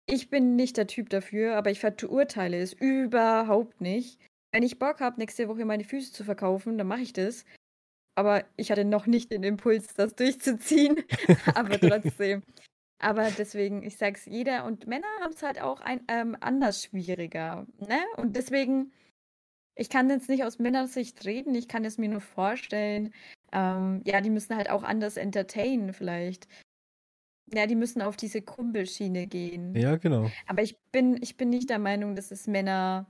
[0.09, 4.19] Ich bin nicht der Typ dafür, aber ich verurteile es überhaupt nicht.
[4.53, 7.43] Wenn ich Bock habe, nächste Woche meine Füße zu verkaufen, dann mache ich das.
[8.15, 11.03] Aber ich hatte noch nicht den Impuls, das durchzuziehen.
[11.55, 12.41] aber trotzdem.
[12.99, 17.67] Aber deswegen, ich sag's jeder und Männer haben es halt auch ein, ähm, anders schwieriger.
[17.77, 17.99] Ne?
[18.15, 18.93] Und deswegen,
[19.75, 23.13] ich kann jetzt nicht aus Männersicht reden, ich kann es mir nur vorstellen.
[23.51, 26.47] Ähm, ja, die müssen halt auch anders entertainen, vielleicht.
[27.53, 29.75] Ja, die müssen auf diese Kumpelschiene gehen.
[29.75, 30.29] Ja, genau.
[30.47, 33.07] Aber ich bin, ich bin nicht der Meinung, dass es Männer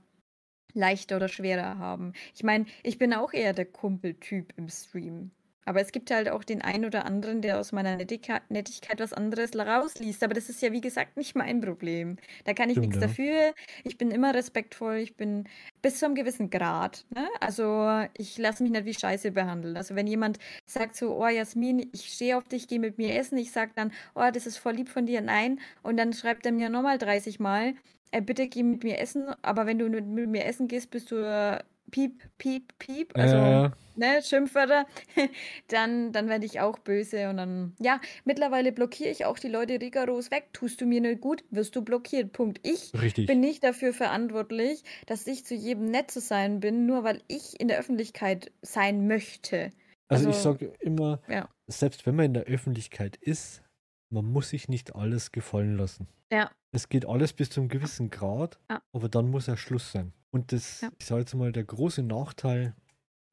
[0.74, 2.12] leichter oder schwerer haben.
[2.34, 5.32] Ich meine, ich bin auch eher der Kumpeltyp im Stream.
[5.68, 9.12] Aber es gibt halt auch den einen oder anderen, der aus meiner Nettika Nettigkeit was
[9.12, 10.24] anderes rausliest.
[10.24, 12.16] Aber das ist ja, wie gesagt, nicht mein Problem.
[12.46, 13.06] Da kann ich Stimmt, nichts ja.
[13.06, 13.54] dafür.
[13.84, 14.96] Ich bin immer respektvoll.
[14.96, 15.44] Ich bin
[15.82, 17.04] bis zu einem gewissen Grad.
[17.14, 17.28] Ne?
[17.40, 19.76] Also ich lasse mich nicht wie Scheiße behandeln.
[19.76, 23.36] Also wenn jemand sagt so, oh Jasmin, ich stehe auf dich, geh mit mir essen.
[23.36, 25.20] Ich sage dann, oh, das ist voll lieb von dir.
[25.20, 25.60] Nein.
[25.82, 27.74] Und dann schreibt er mir nochmal 30 Mal,
[28.10, 29.26] äh, bitte geh mit mir essen.
[29.42, 31.58] Aber wenn du mit, mir essen gehst, bist du äh,
[31.90, 33.16] piep, piep, piep.
[33.16, 34.86] Also Äh, ne, Schimpfwörter,
[35.68, 39.80] dann, dann werde ich auch böse und dann, ja, mittlerweile blockiere ich auch die Leute
[39.80, 40.48] rigoros weg.
[40.52, 42.32] Tust du mir nicht gut, wirst du blockiert.
[42.32, 42.60] Punkt.
[42.62, 43.26] Ich richtig.
[43.26, 47.58] bin nicht dafür verantwortlich, dass ich zu jedem nett zu sein bin, nur weil ich
[47.60, 49.70] in der Öffentlichkeit sein möchte.
[50.08, 51.48] Also ich Also, sage immer, ja.
[51.66, 53.62] selbst wenn man in der Öffentlichkeit ist,
[54.10, 56.08] man muss sich nicht alles gefallen lassen.
[56.32, 59.92] Ja, Es geht alles bis zu einem gewissen Grad, ja, aber dann muss ja Schluss
[59.92, 60.12] sein.
[60.30, 60.90] Und das, ja.
[60.98, 62.74] ich sage jetzt mal, der große Nachteil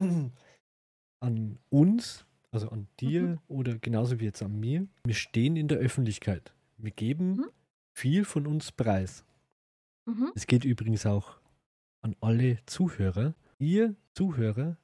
[1.20, 3.38] an uns, also an dir Mhm.
[3.48, 6.52] oder genauso wie jetzt an mir, wir stehen in der Öffentlichkeit.
[6.78, 7.50] Wir geben Mhm.
[7.94, 9.24] viel von uns preis.
[10.06, 10.32] Mhm.
[10.34, 11.38] Es geht übrigens auch
[12.02, 13.34] an alle Zuhörer.
[13.58, 14.76] Ihr Zuhörer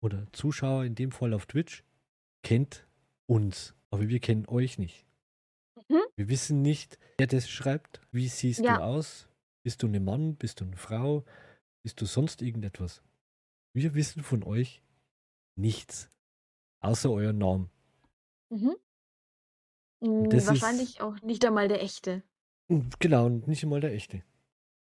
[0.00, 1.84] oder Zuschauer in dem Fall auf Twitch
[2.42, 2.86] kennt
[3.26, 5.04] uns, aber wir kennen euch nicht.
[5.88, 6.00] Mhm.
[6.16, 8.00] Wir wissen nicht, wer das schreibt.
[8.12, 8.78] Wie siehst du Ja.
[8.78, 9.28] aus?
[9.62, 10.36] Bist du ein Mann?
[10.36, 11.24] Bist du eine Frau?
[11.82, 13.02] Bist du sonst irgendetwas?
[13.72, 14.82] Wir wissen von euch
[15.56, 16.10] nichts,
[16.80, 17.70] außer euren Namen.
[18.50, 18.76] Mhm.
[20.00, 22.22] Mm, das ist Wahrscheinlich auch nicht einmal der echte.
[22.98, 24.22] genau und nicht einmal der echte.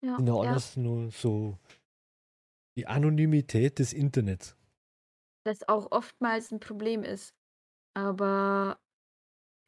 [0.01, 0.51] Ja, ja ja.
[0.51, 1.57] alles nur so
[2.77, 4.55] die Anonymität des Internets.
[5.43, 7.33] Das auch oftmals ein Problem ist.
[7.95, 8.79] Aber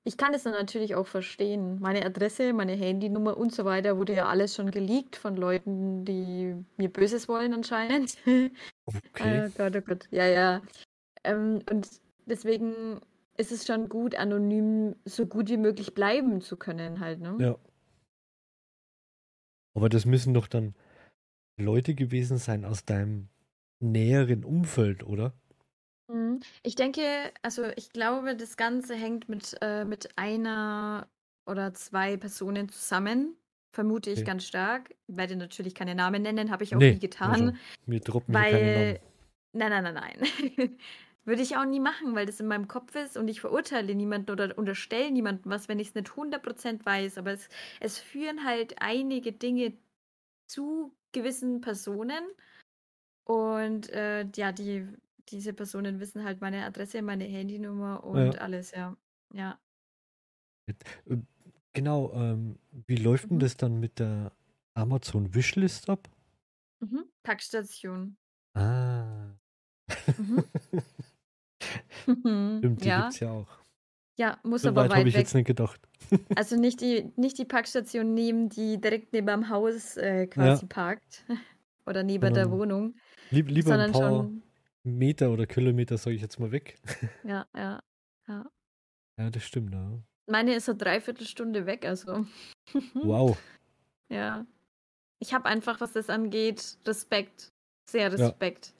[0.03, 1.79] ich kann es dann natürlich auch verstehen.
[1.79, 6.55] Meine Adresse, meine Handynummer und so weiter wurde ja alles schon geleakt von Leuten, die
[6.77, 8.17] mir Böses wollen anscheinend.
[9.13, 9.45] Okay.
[9.45, 10.07] Oh Gott, oh Gott.
[10.09, 10.63] Ja, ja.
[11.23, 11.87] Ähm, und
[12.25, 12.99] deswegen
[13.37, 17.37] ist es schon gut, anonym so gut wie möglich bleiben zu können, halt, ne?
[17.39, 17.57] Ja.
[19.75, 20.73] Aber das müssen doch dann
[21.55, 23.29] Leute gewesen sein aus deinem
[23.79, 25.33] näheren Umfeld, oder?
[26.09, 26.39] Mhm.
[26.63, 31.09] Ich denke, also ich glaube, das Ganze hängt mit, äh, mit einer
[31.45, 33.37] oder zwei Personen zusammen.
[33.71, 34.25] Vermute ich Okay.
[34.25, 34.95] ganz stark.
[35.07, 37.51] Ich werde natürlich keine Namen nennen, habe ich auch Nee, nie getan.
[37.51, 37.53] also,
[37.85, 38.71] wir droppen hier keine Weil.
[38.71, 38.99] Namen.
[39.53, 40.77] Nein, nein, nein, nein.
[41.25, 44.31] Würde ich auch nie machen, weil das in meinem Kopf ist und ich verurteile niemanden
[44.31, 47.17] oder unterstelle niemandem was, wenn ich es nicht 100% weiß.
[47.19, 49.77] Aber es, es führen halt einige Dinge
[50.47, 52.23] zu gewissen Personen
[53.25, 54.87] und äh, ja, die,
[55.31, 58.41] diese Personen wissen halt meine Adresse, meine Handynummer und Ja.
[58.41, 58.95] alles, ja.
[59.33, 59.59] Ja.
[60.67, 60.73] Äh,
[61.73, 63.41] Genau, ähm, wie läuft denn Mhm.
[63.41, 64.31] das dann mit der
[64.73, 66.09] Amazon Wishlist ab?
[66.81, 67.05] Mhm.
[67.23, 68.17] Packstation.
[68.55, 69.35] Ah.
[70.17, 70.43] Mhm.
[72.59, 73.01] Stimmt, die ja.
[73.01, 73.47] gibt's ja auch.
[74.17, 75.21] Ja, muss So aber weit habe weit ich weg.
[75.21, 75.87] jetzt nicht gedacht.
[76.35, 81.25] Also nicht die, nicht die Packstation nehmen, die direkt neben dem Haus äh, quasi parkt.
[81.85, 82.95] Oder neben der Sondern Wohnung.
[83.29, 84.43] Lieb, lieber ein sondern paar schon.
[84.83, 86.79] Meter oder Kilometer, sage ich jetzt mal, weg.
[87.23, 87.81] Ja, ja,
[88.27, 88.49] ja.
[89.19, 89.99] Ja, das stimmt, ja.
[90.27, 92.25] Meine ist so dreiviertel Stunde weg, also.
[93.03, 93.37] Wow.
[94.11, 94.45] Ja.
[95.19, 97.49] Ich habe einfach, was das angeht, Respekt.
[97.89, 98.07] Sehr Ja.
[98.09, 98.73] Respekt.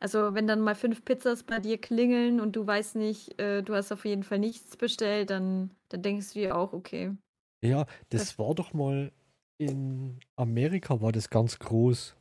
[0.00, 3.74] Also, wenn dann mal fünf Pizzas bei dir klingeln und du weißt nicht, äh, du
[3.74, 7.16] hast auf jeden Fall nichts bestellt, dann, dann denkst du dir auch, okay.
[7.64, 9.12] Ja, das Das- war doch mal
[9.58, 12.16] in Amerika war das ganz groß.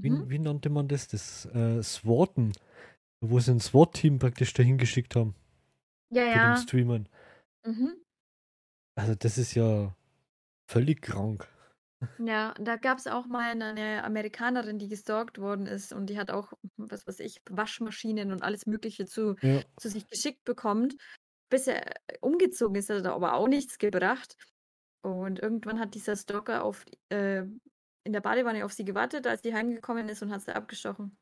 [0.00, 0.28] Wie, Mhm.
[0.28, 1.08] wie nannte man das?
[1.08, 2.52] Das äh, SWATen,
[3.20, 5.34] wo sie ein SWAT-Team praktisch dahin geschickt haben
[6.10, 6.56] Ja, für den ja.
[6.56, 7.08] Streamern.
[7.66, 8.04] Mhm.
[8.96, 9.96] Also das ist ja
[10.68, 11.48] völlig krank.
[12.18, 16.30] Ja, da gab es auch mal eine Amerikanerin, die gestalkt worden ist und die hat
[16.30, 20.94] auch, was weiß ich, Waschmaschinen und alles Mögliche zu, Ja, zu sich geschickt bekommt.
[21.50, 24.36] Bis er umgezogen ist, hat er aber auch nichts gebracht.
[25.02, 27.44] Und irgendwann hat dieser Stalker auf, äh,
[28.04, 31.16] in der Badewanne auf sie gewartet, als sie heimgekommen ist und hat sie abgestochen.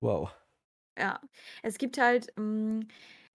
[0.00, 0.32] wow.
[0.98, 1.20] Ja,
[1.62, 2.88] es gibt halt, ähm,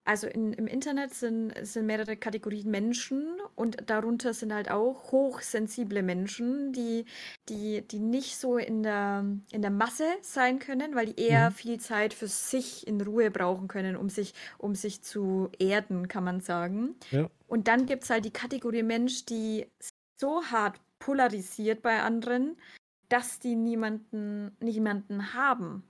[0.03, 6.01] also in, im Internet sind, sind mehrere Kategorien Menschen und darunter sind halt auch hochsensible
[6.01, 7.05] Menschen, die,
[7.49, 11.51] die, die nicht so in der, in der Masse sein können, weil die eher Mhm.
[11.51, 16.23] viel Zeit für sich in Ruhe brauchen können, um sich, um sich zu erden, kann
[16.23, 16.95] man sagen.
[17.11, 17.29] Ja.
[17.47, 19.67] Und dann gibt es halt die Kategorie Mensch, die
[20.19, 22.57] so hart polarisiert bei anderen,
[23.11, 25.83] dass die niemanden, niemanden haben.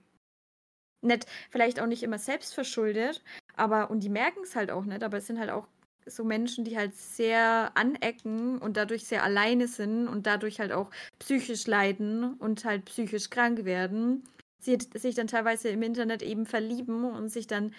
[1.03, 3.23] Nicht, vielleicht auch nicht immer selbst verschuldet,
[3.55, 5.67] aber, und die merken es halt auch nicht, aber es sind halt auch
[6.05, 10.89] so Menschen, die halt sehr anecken und dadurch sehr alleine sind und dadurch halt auch
[11.19, 14.23] psychisch leiden und halt psychisch krank werden,
[14.59, 17.73] sie sich dann teilweise im Internet eben verlieben und sich dann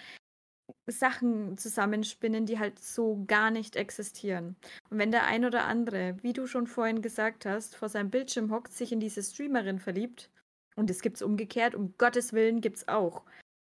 [0.87, 4.55] Sachen zusammenspinnen, die halt so gar nicht existieren.
[4.89, 8.51] Und wenn der ein oder andere, wie du schon vorhin gesagt hast, vor seinem Bildschirm
[8.51, 10.29] hockt, sich in diese Streamerin verliebt,
[10.75, 13.23] und es gibt's umgekehrt, um Gottes Willen gibt's auch.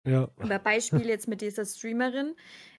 [0.07, 0.29] Ja.
[0.37, 2.35] Aber Beispiel jetzt mit dieser Streamerin,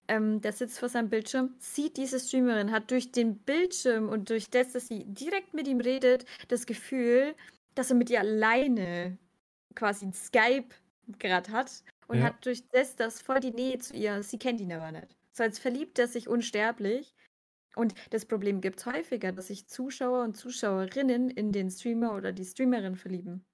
[0.09, 4.51] ähm, der sitzt vor seinem Bildschirm, sieht diese Streamerin, hat durch den Bildschirm und durch
[4.51, 7.35] das, dass sie direkt mit ihm redet, das Gefühl,
[7.75, 9.19] dass er mit ihr alleine
[9.75, 10.69] quasi Skype
[11.19, 12.25] gerade hat und Ja.
[12.27, 15.16] hat durch das, das voll die Nähe zu ihr, sie kennt ihn aber nicht.
[15.33, 17.14] So als verliebt er sich unsterblich.
[17.77, 22.33] Und das Problem gibt es häufiger, dass sich Zuschauer und Zuschauerinnen in den Streamer oder
[22.33, 23.45] die Streamerin verlieben.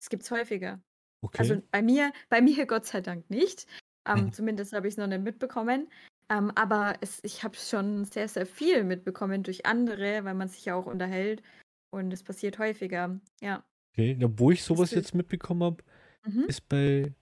[0.00, 0.82] Das gibt's häufiger.
[1.22, 1.38] Okay.
[1.38, 3.66] Also bei mir, bei mir Gott sei Dank nicht.
[4.06, 4.32] Ähm, Mhm.
[4.32, 5.88] Zumindest habe ich es noch nicht mitbekommen.
[6.30, 10.64] Ähm, aber es, ich habe schon sehr, sehr viel mitbekommen durch andere, weil man sich
[10.64, 11.42] ja auch unterhält.
[11.90, 13.20] Und es passiert häufiger.
[13.40, 13.64] Ja.
[13.92, 14.16] okay.
[14.36, 15.84] Wo ich sowas jetzt mitbekommen habe,
[16.26, 16.44] Mhm.
[16.44, 17.12] ist bei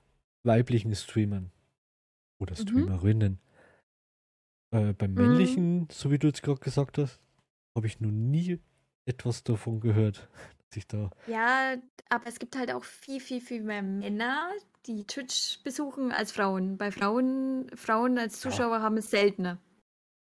[0.45, 1.51] weiblichen Streamern.
[2.41, 2.63] Oder Mhm.
[2.69, 3.39] Streamerinnen.
[4.75, 5.17] Äh, beim Mhm.
[5.21, 7.21] männlichen, so wie du jetzt gerade gesagt hast,
[7.77, 8.59] habe ich noch nie
[9.07, 10.29] etwas davon gehört,
[10.71, 11.11] dass ich da.
[11.27, 11.77] Ja,
[12.09, 14.51] aber es gibt halt auch viel, viel, viel mehr Männer,
[14.87, 16.79] die Twitch besuchen als Frauen.
[16.79, 18.51] Bei Frauen, Frauen als Ja.
[18.51, 19.59] Zuschauer haben es seltener.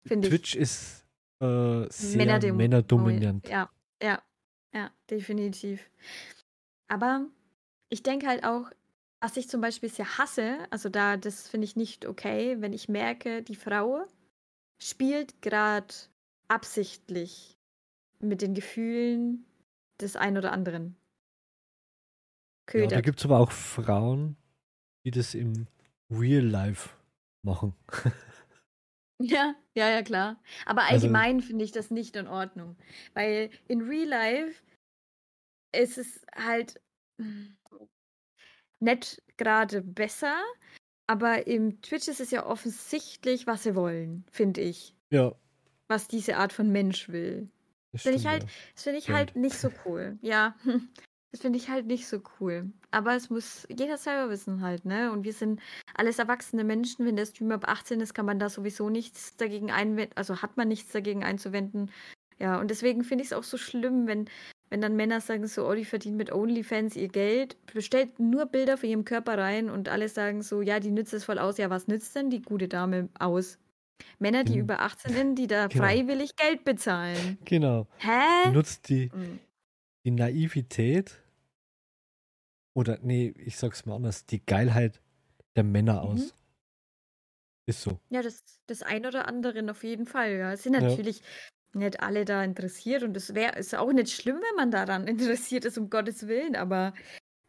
[0.07, 0.33] Finde ich.
[0.33, 1.05] Twitch ist
[1.39, 3.47] äh, sehr Männerdem- männerdominant.
[3.49, 3.69] Ja,
[4.01, 4.23] ja,
[4.73, 5.87] ja, definitiv.
[6.89, 7.27] Aber
[7.89, 8.69] ich denke halt auch,
[9.19, 12.87] was ich zum Beispiel sehr hasse, also da, das finde ich nicht okay, wenn ich
[12.89, 14.05] merke, die Frau
[14.81, 15.93] spielt gerade
[16.47, 17.57] absichtlich
[18.19, 19.45] mit den Gefühlen
[19.99, 20.95] des einen oder anderen.
[22.73, 24.35] Ja, da gibt es aber auch Frauen,
[25.05, 25.67] die das im
[26.11, 26.89] Real Life
[27.43, 27.73] machen.
[29.19, 30.39] Ja, ja, ja, klar.
[30.67, 32.77] Aber Also- allgemein finde ich das nicht in Ordnung.
[33.15, 34.61] Weil in Real Life
[35.75, 36.79] ist es halt
[37.17, 37.47] mm,
[38.79, 40.37] nicht gerade besser,
[41.07, 44.95] Aber im Twitch ist es ja offensichtlich, was sie wollen, finde ich.
[45.09, 45.33] Ja.
[45.87, 47.49] Was diese Art von Mensch will.
[47.93, 48.43] Das finde ich halt,
[48.75, 50.17] das finde ich halt nicht so cool.
[50.21, 50.55] Ja.
[51.31, 52.71] Das finde ich halt nicht so cool.
[52.89, 55.11] Aber es muss jeder selber wissen halt, ne?
[55.11, 55.61] Und wir sind
[55.93, 57.05] alles erwachsene Menschen.
[57.05, 60.55] Wenn der Stream ab 18 ist, kann man da sowieso nichts dagegen einwenden, also hat
[60.55, 61.91] man nichts dagegen einzuwenden.
[62.39, 64.29] Ja, und deswegen finde ich es auch so schlimm, wenn,
[64.69, 68.77] wenn dann Männer sagen so, oh, die verdienen mit OnlyFans ihr Geld, bestellt nur Bilder
[68.77, 71.57] von ihrem Körper rein und alle sagen so, ja, die nützt es voll aus.
[71.57, 73.57] Ja, was nützt denn die gute Dame aus?
[74.19, 74.61] Männer, die mhm.
[74.61, 75.83] über 18 sind, die da genau.
[75.83, 77.37] freiwillig Geld bezahlen.
[77.45, 77.87] Genau.
[77.97, 78.51] Hä?
[78.51, 79.39] Nutzt die, mhm
[80.07, 81.21] die Naivität
[82.73, 85.01] oder nee, ich sag's mal anders, die Geilheit
[85.57, 86.09] der Männer mhm.
[86.09, 86.33] aus.
[87.65, 87.99] Ist so.
[88.09, 90.37] Ja, das, das ein oder andere auf jeden Fall.
[90.37, 90.53] Ja.
[90.53, 91.25] Es sind natürlich ja.
[91.77, 95.65] Nicht alle da interessiert und es wäre ist auch nicht schlimm, wenn man daran interessiert
[95.65, 96.93] ist, um Gottes Willen, aber,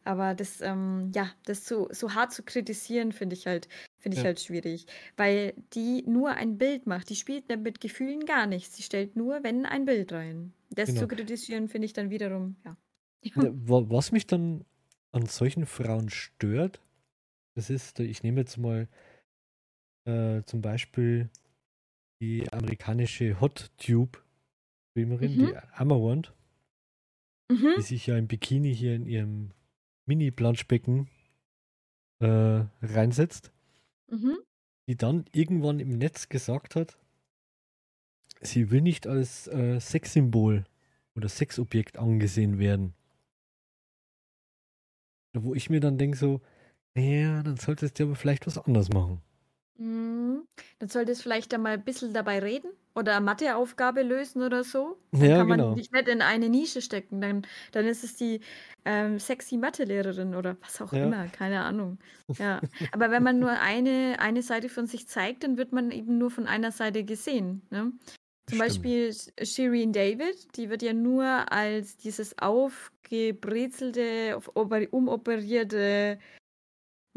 [0.03, 3.67] aber das, ähm, ja, das so, so hart zu kritisieren, finde ich halt,
[3.97, 4.27] finde ich ja.
[4.27, 4.87] halt schwierig.
[5.17, 7.09] Weil die nur ein Bild macht.
[7.09, 8.75] Die spielt mit Gefühlen gar nichts.
[8.75, 10.53] Sie stellt nur, wenn, ein Bild rein.
[10.69, 11.01] Das genau.
[11.01, 12.75] zu kritisieren finde ich dann wiederum, ja.
[13.35, 14.63] Was mich dann
[15.11, 16.79] an solchen Frauen stört,
[17.55, 18.87] das ist, ich nehme jetzt mal
[20.05, 21.29] äh, zum Beispiel
[22.21, 24.21] die amerikanische Hot Tube
[24.93, 25.47] Filmerin, mhm.
[25.47, 26.33] die Ammerwand,
[27.49, 27.75] mhm.
[27.77, 29.51] die sich ja im Bikini hier in ihrem
[30.05, 31.07] Mini-Planschbecken
[32.19, 33.51] äh, reinsetzt,
[34.09, 34.37] mhm.
[34.87, 36.97] die dann irgendwann im Netz gesagt hat,
[38.41, 40.65] sie will nicht als äh, Sexsymbol
[41.15, 42.93] oder Sexobjekt angesehen werden.
[45.33, 46.41] Wo ich mir dann denke so,
[46.95, 49.21] naja, dann solltest du aber vielleicht was anderes machen.
[49.79, 50.45] Mhm.
[50.79, 54.97] Dann solltest du vielleicht einmal ein bisschen dabei reden oder eine Matheaufgabe lösen oder so.
[55.11, 55.73] Dann ja, kann man genau.
[55.73, 57.21] dich nicht in eine Nische stecken.
[57.21, 58.41] Dann, dann ist es die
[58.85, 61.05] ähm, sexy Mathelehrerin oder was auch ja.
[61.05, 61.97] immer, keine Ahnung.
[62.37, 62.59] Ja.
[62.91, 66.29] Aber wenn man nur eine, eine Seite von sich zeigt, dann wird man eben nur
[66.29, 67.61] von einer Seite gesehen.
[67.69, 67.93] Ne?
[68.49, 68.61] Zum Stimmt.
[68.61, 74.39] Beispiel Shireen David, die wird ja nur als dieses aufgebrezelte,
[74.91, 76.17] umoperierte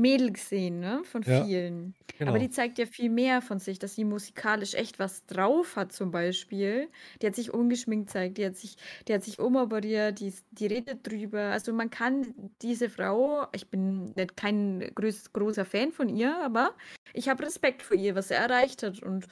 [0.03, 1.03] Mädel gesehen, ne?
[1.05, 1.95] Von ja, vielen.
[2.19, 2.33] Genau.
[2.33, 5.93] Aber die zeigt ja viel mehr von sich, dass sie musikalisch echt was drauf hat,
[5.93, 6.89] zum Beispiel.
[7.21, 8.77] Die hat sich ungeschminkt zeigt, die hat sich,
[9.09, 11.41] die hat sich umoperiert, die, die redet drüber.
[11.41, 16.75] Also man kann diese Frau, ich bin nicht kein groß, großer Fan von ihr, aber
[17.15, 19.03] ich habe Respekt vor ihr, was sie erreicht hat.
[19.03, 19.27] Und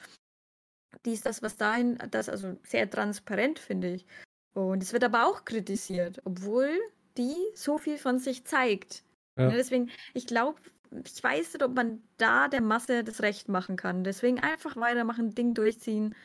[1.05, 4.05] die ist das, was dahin, das also sehr transparent, finde ich.
[4.53, 6.69] Und es wird aber auch kritisiert, obwohl
[7.17, 9.03] die so viel von sich zeigt.
[9.37, 9.47] Ja.
[9.47, 10.59] Ne, deswegen, ich glaube,
[11.05, 14.03] ich weiß nicht, ob man da der Masse das Recht machen kann.
[14.03, 16.15] Deswegen einfach weitermachen, Ding durchziehen,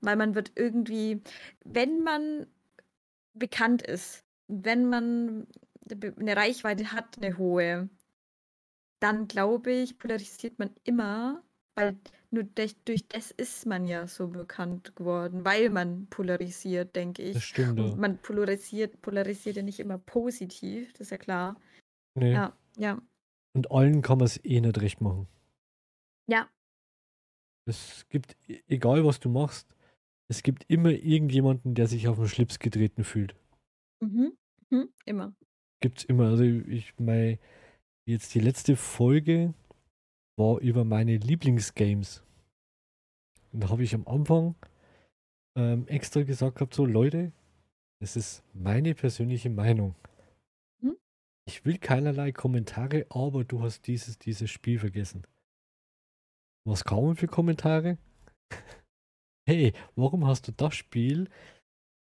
[0.00, 1.22] weil man wird irgendwie,
[1.64, 2.46] wenn man
[3.34, 5.46] bekannt ist, wenn man
[5.90, 7.88] eine Reichweite hat, eine hohe,
[9.00, 11.42] dann glaube ich, polarisiert man immer
[11.76, 11.96] weil
[12.30, 17.34] nur durch, durch, das ist man ja so bekannt geworden, weil man polarisiert, denke ich.
[17.34, 17.78] Das stimmt.
[17.78, 21.56] Und man polarisiert, polarisiert ja nicht immer positiv, das ist ja klar.
[22.16, 22.32] Nee.
[22.32, 23.00] Ja, ja.
[23.54, 25.28] Und allen kann man es eh nicht recht machen.
[26.28, 26.48] Ja.
[27.66, 29.68] Es gibt, e-, egal was du machst,
[30.28, 33.36] es gibt immer irgendjemanden, der sich auf den Schlips getreten fühlt.
[34.00, 34.32] Mhm.
[34.70, 34.88] mhm.
[35.04, 35.34] Immer.
[35.80, 36.30] Gibt's immer.
[36.30, 37.38] Also ich meine,
[38.06, 39.54] jetzt die letzte Folge,
[40.36, 42.22] war über meine Lieblingsgames.
[43.52, 44.54] Und da habe ich am Anfang
[45.56, 47.32] ähm, extra gesagt gehabt, so Leute,
[48.00, 49.94] das ist meine persönliche Meinung.
[51.48, 55.26] Ich will keinerlei Kommentare, aber du hast dieses, dieses Spiel vergessen.
[56.66, 57.98] Was kamen für Kommentare?
[59.48, 61.30] hey, warum hast du das Spiel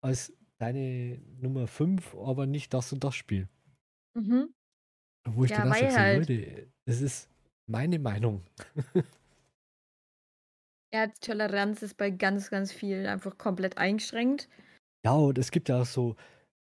[0.01, 3.49] als deine Nummer 5, aber nicht das und das Spiel?
[4.17, 4.53] Mhm.
[5.27, 6.29] Wo ich ja, dann sage, halt.
[6.29, 7.29] Leute, es ist
[7.69, 8.45] meine Meinung.
[10.93, 14.47] ja, Toleranz ist bei ganz, ganz vielen einfach komplett eingeschränkt.
[15.03, 16.15] Ja, und es gibt ja auch so,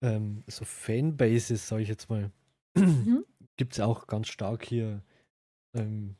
[0.01, 2.31] ähm, so Fanbases, sag ich jetzt mal.
[2.75, 3.25] Mhm.
[3.55, 5.03] Gibt es auch ganz stark hier
[5.73, 6.15] im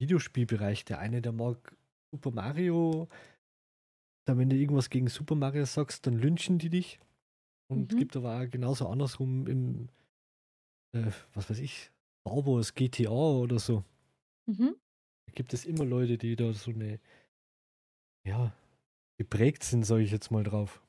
[0.00, 0.84] Videospielbereich.
[0.84, 1.76] Der eine, der mag
[2.12, 3.08] Super Mario.
[4.26, 6.98] Dann, wenn du irgendwas gegen Super Mario sagst, dann lynchen die dich.
[7.68, 7.98] Und mhm.
[7.98, 9.88] gibt aber auch genauso andersrum im,
[10.92, 13.84] äh, was weiß ich, Star Wars GTA oder so.
[14.46, 14.74] Mhm.
[15.26, 16.98] Da gibt es immer Leute, die da so eine,
[18.26, 18.52] ja,
[19.18, 20.82] geprägt sind, sage ich jetzt mal drauf.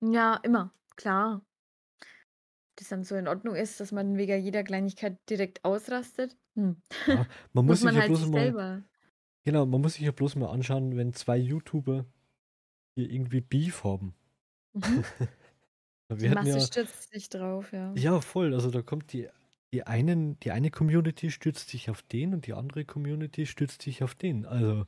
[0.00, 1.42] Ja, immer, klar.
[2.78, 6.36] Das dann so in Ordnung ist, dass man wegen jeder Kleinigkeit direkt ausrastet.
[6.54, 6.76] Hm.
[7.06, 8.82] Ja, man muss, muss man sich halt ja bloß mal, selber.
[9.44, 12.06] Genau, man muss sich ja bloß mal anschauen, wenn zwei YouTuber
[12.94, 14.14] hier irgendwie Beef haben.
[14.74, 15.04] Mhm.
[16.20, 17.92] die Masse ja, stürzt sich drauf, ja.
[17.94, 18.54] Ja, voll.
[18.54, 19.28] Also da kommt die
[19.72, 24.02] die einen, die eine Community stützt sich auf den und die andere Community stützt sich
[24.02, 24.46] auf den.
[24.46, 24.86] Also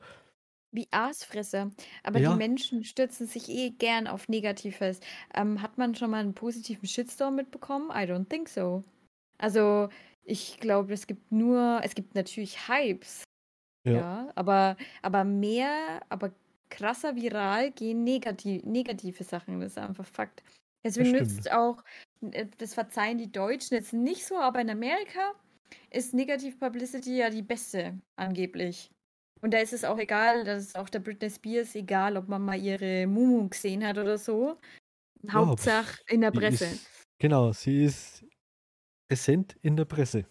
[0.72, 1.70] Wie Aasfresser.
[2.04, 5.00] Aber die ja, Menschen stürzen sich eh gern auf Negatives.
[5.34, 7.90] Ähm, hat man schon mal einen positiven Shitstorm mitbekommen?
[7.90, 8.84] I don't think so.
[9.38, 9.88] Also,
[10.22, 13.24] ich glaube, es gibt nur, es gibt natürlich Hypes,
[13.84, 16.32] ja, ja, aber, aber mehr, aber
[16.70, 19.60] krasser viral gehen negativ, negative Sachen.
[19.60, 20.42] Das ist einfach Fakt.
[20.82, 21.30] das Deswegen stimmt.
[21.30, 21.82] nützt auch,
[22.32, 25.32] äh, das verzeihen die Deutschen jetzt nicht so, aber in Amerika
[25.90, 28.90] ist Negative Publicity ja die beste, angeblich.
[29.42, 32.42] Und da ist es auch egal, das ist auch der Britney Spears egal, ob man
[32.42, 34.58] mal ihre Mumu gesehen hat oder so.
[35.30, 36.64] Hauptsache in der Presse.
[36.66, 36.86] ist,
[37.18, 38.24] genau, sie ist
[39.08, 40.26] präsent in der Presse.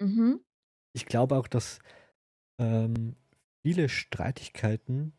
[0.00, 0.44] Mhm.
[0.94, 1.78] Ich glaube auch, dass
[2.60, 3.16] ähm,
[3.64, 5.14] viele Streitigkeiten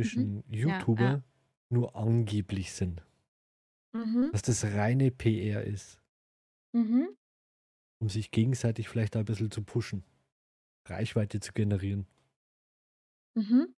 [0.00, 0.02] Mhm.
[0.04, 1.18] zwischen Ja, ja.
[1.18, 1.24] YouTuber
[1.70, 3.02] nur angeblich sind.
[3.94, 4.32] Mhm.
[4.32, 6.02] Dass das reine PR ist,
[6.74, 7.14] Mhm.
[8.00, 10.04] um sich gegenseitig vielleicht ein bisschen zu pushen,
[10.88, 12.06] Reichweite zu generieren.
[13.34, 13.74] Mhm.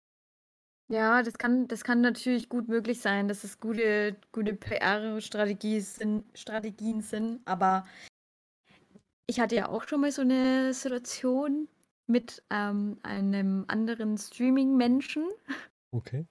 [0.88, 6.24] Ja, das kann, das kann natürlich gut möglich sein, dass es gute, gute PR-Strategien sind,
[6.38, 7.84] Strategien sind, aber
[9.26, 11.68] ich hatte ja auch schon mal so eine Situation
[12.07, 15.26] mit ähm, einem anderen Streaming-Menschen,
[15.94, 16.26] Okay.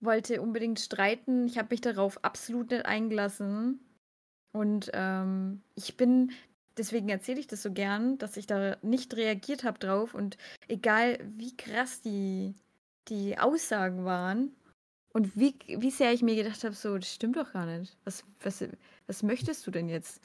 [0.00, 1.46] wollte unbedingt streiten.
[1.46, 3.80] Ich habe mich darauf absolut nicht eingelassen.
[4.52, 6.32] Und ähm, ich bin,
[6.78, 10.14] deswegen erzähle ich das so gern, dass ich da nicht reagiert habe drauf.
[10.14, 10.36] Und
[10.68, 12.54] egal wie krass die,
[13.08, 14.52] die Aussagen waren
[15.12, 17.96] und wie, wie sehr ich mir gedacht habe, so, das stimmt doch gar nicht.
[18.04, 18.64] Was, was,
[19.06, 20.20] was möchtest du denn jetzt?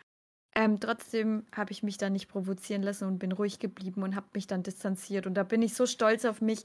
[0.55, 4.27] Ähm, trotzdem habe ich mich dann nicht provozieren lassen und bin ruhig geblieben und habe
[4.33, 5.25] mich dann distanziert.
[5.25, 6.63] Und da bin ich so stolz auf mich,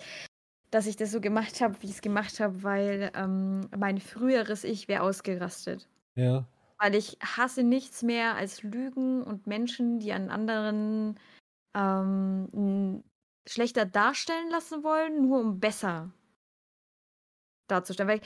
[0.70, 4.64] dass ich das so gemacht habe, wie ich es gemacht habe, weil ähm, mein früheres
[4.64, 5.88] Ich wäre ausgerastet.
[6.16, 6.46] Ja,
[6.80, 11.18] Weil ich hasse nichts mehr als Lügen und Menschen, die einen anderen
[11.76, 13.02] ähm,
[13.48, 16.12] schlechter darstellen lassen wollen, nur um besser
[17.68, 18.08] darzustellen.
[18.08, 18.20] Weil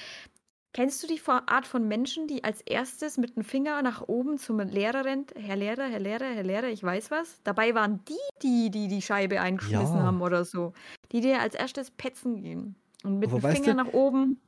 [0.75, 4.59] kennst du die Art von Menschen, die als erstes mit dem Finger nach oben zum
[4.61, 5.33] Lehrer rennt?
[5.37, 7.43] Herr Lehrer, Herr Lehrer, Herr Lehrer, ich weiß was.
[7.45, 10.05] Dabei waren die, die, die die Scheibe eingeschmissen Ja.
[10.05, 10.73] haben oder so.
[11.13, 12.77] Die dir als erstes petzen gehen.
[13.05, 14.41] Und mit dem Finger nach oben.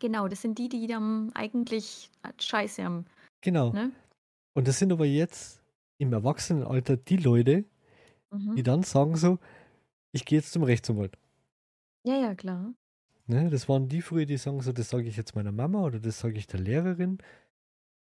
[0.00, 3.06] Genau, das sind die, die dann eigentlich Scheiße haben.
[3.44, 3.72] Genau.
[3.72, 3.92] Ne?
[4.54, 5.62] Und das sind aber jetzt
[5.98, 7.64] im Erwachsenenalter die Leute,
[8.32, 8.56] Mhm.
[8.56, 9.38] die dann sagen so,
[10.10, 11.16] ich gehe jetzt zum Rechtsanwalt.
[12.04, 12.74] Ja, ja, klar.
[13.26, 16.00] Ne, das waren die früher, die sagen so, das sage ich jetzt meiner Mama oder
[16.00, 17.18] das sage ich der Lehrerin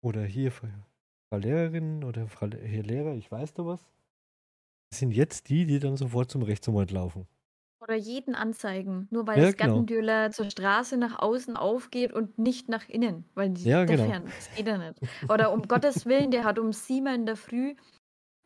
[0.00, 0.68] oder hier Frau
[1.36, 3.84] Lehrerin oder Frau Herr Lehrer, ich weiß da was.
[4.90, 7.26] Das sind jetzt die, die dann sofort zum Rechtsanwalt laufen.
[7.92, 10.30] Oder jeden anzeigen, nur weil Ja, das genau.
[10.30, 13.24] Zur Straße nach außen aufgeht und nicht nach innen.
[13.34, 14.04] Weil die Ja, genau.
[14.04, 14.98] dächern, das geht ja nicht.
[15.28, 17.74] Oder um Gottes Willen, der hat um sieben in der Früh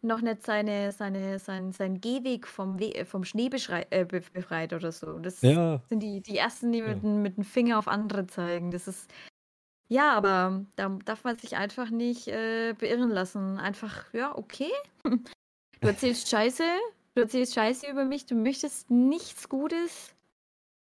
[0.03, 3.51] noch nicht seine, seine, sein, sein Gehweg vom, We äh, vom Schnee
[3.91, 5.19] äh, be- befreit oder so.
[5.19, 6.89] Das Ja, sind die, die ersten, die Ja.
[6.95, 8.71] mit, dem- mit dem Finger auf andere zeigen.
[8.73, 9.11] Das ist.
[9.89, 13.59] Ja, aber da darf man sich einfach nicht äh, beirren lassen.
[13.59, 14.71] Einfach, ja, okay.
[15.81, 16.65] Du erzählst Scheiße,
[17.17, 20.15] du erzählst Scheiße über mich, du möchtest nichts Gutes.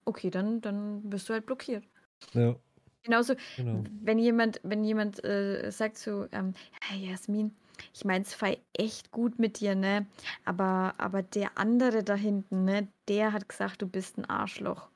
[0.05, 1.85] Okay, dann, dann wirst du halt blockiert.
[2.33, 2.55] ja,
[3.03, 3.83] Genauso, genau.
[4.01, 7.55] wenn jemand, wenn jemand äh, sagt so, ähm, hey Jasmin,
[7.93, 10.05] ich mein's fei echt gut mit dir, ne?
[10.43, 14.89] Aber, aber der andere da hinten, ne, der hat gesagt, du bist ein Arschloch.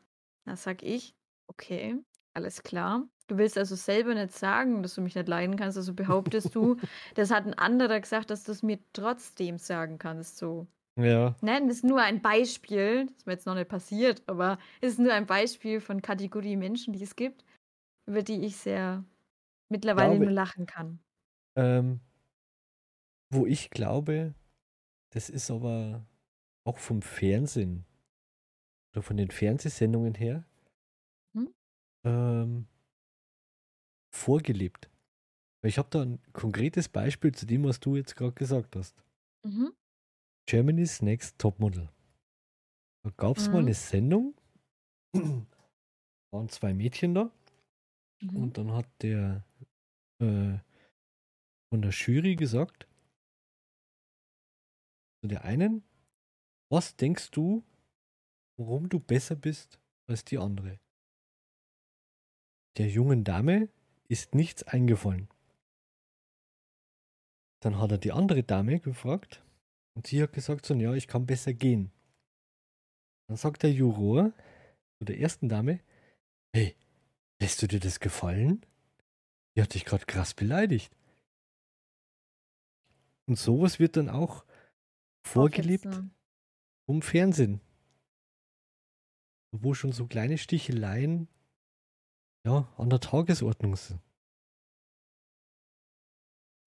[0.45, 1.15] Da sag ich,
[1.47, 1.95] okay,
[2.33, 3.07] alles klar.
[3.27, 6.75] Du willst also selber nicht sagen, dass du mich nicht leiden kannst, also behauptest du,
[7.15, 10.67] das hat ein anderer gesagt, dass du es mir trotzdem sagen kannst, so.
[10.95, 14.59] Ja, Ne, das ist nur ein Beispiel, das ist mir jetzt noch nicht passiert, aber
[14.81, 17.43] es ist nur ein Beispiel von Kategorie Menschen, die es gibt,
[18.07, 19.05] über die ich sehr
[19.69, 20.99] mittlerweile Glaube- nur lachen kann.
[21.55, 21.99] ähm,
[23.29, 24.33] wo ich glaube,
[25.11, 26.07] das ist aber
[26.65, 27.85] auch vom Fernsehen
[28.93, 30.45] oder von den Fernsehsendungen her
[31.35, 31.45] Hm?
[32.05, 32.67] ähm,
[34.11, 34.89] vorgelebt.
[35.61, 39.03] Weil Ich habe da ein konkretes Beispiel zu dem, was du jetzt gerade gesagt hast.
[39.43, 39.73] Mhm.
[40.45, 41.89] Germany's Next Topmodel.
[43.03, 43.67] Da gab es mal Mhm.
[43.67, 44.35] eine Sendung,
[46.31, 47.31] waren zwei Mädchen da
[48.21, 48.35] Mhm.
[48.37, 49.45] und dann hat der
[50.19, 50.57] äh,
[51.69, 52.87] von der Jury gesagt,
[55.21, 55.83] zu der einen,
[56.71, 57.63] was denkst du,
[58.57, 60.79] warum du besser bist als die andere?
[62.77, 63.69] Der jungen Dame
[64.07, 65.27] ist nichts eingefallen.
[67.61, 69.43] Dann hat er die andere Dame gefragt
[69.95, 71.91] und sie hat gesagt, so, ja, ich kann besser gehen.
[73.27, 74.33] Dann sagt der Juror
[74.97, 75.79] zu der ersten Dame,
[76.55, 76.75] hey,
[77.41, 78.65] lässt du dir das gefallen?
[79.55, 80.95] Die hat dich gerade krass beleidigt.
[83.27, 84.45] Und sowas wird dann auch
[85.25, 86.15] vorgelebt Aufhetzen.
[86.85, 87.61] vom Fernsehen.
[89.51, 91.27] Wo schon so kleine Sticheleien
[92.45, 94.01] ja, an der Tagesordnung sind.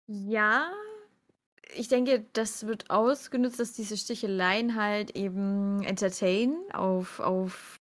[0.09, 0.73] Ja,
[1.75, 7.77] ich denke, das wird ausgenutzt, dass diese Sticheleien halt eben entertainen auf, auf,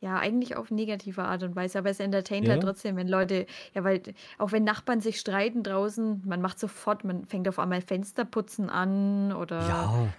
[0.00, 3.46] ja, eigentlich auf negative Art und Weise, aber es entertaint halt Ja, trotzdem, wenn Leute,
[3.74, 4.02] ja, weil
[4.38, 9.32] auch wenn Nachbarn sich streiten draußen, man macht sofort, man fängt auf einmal Fensterputzen an
[9.32, 10.12] oder ja,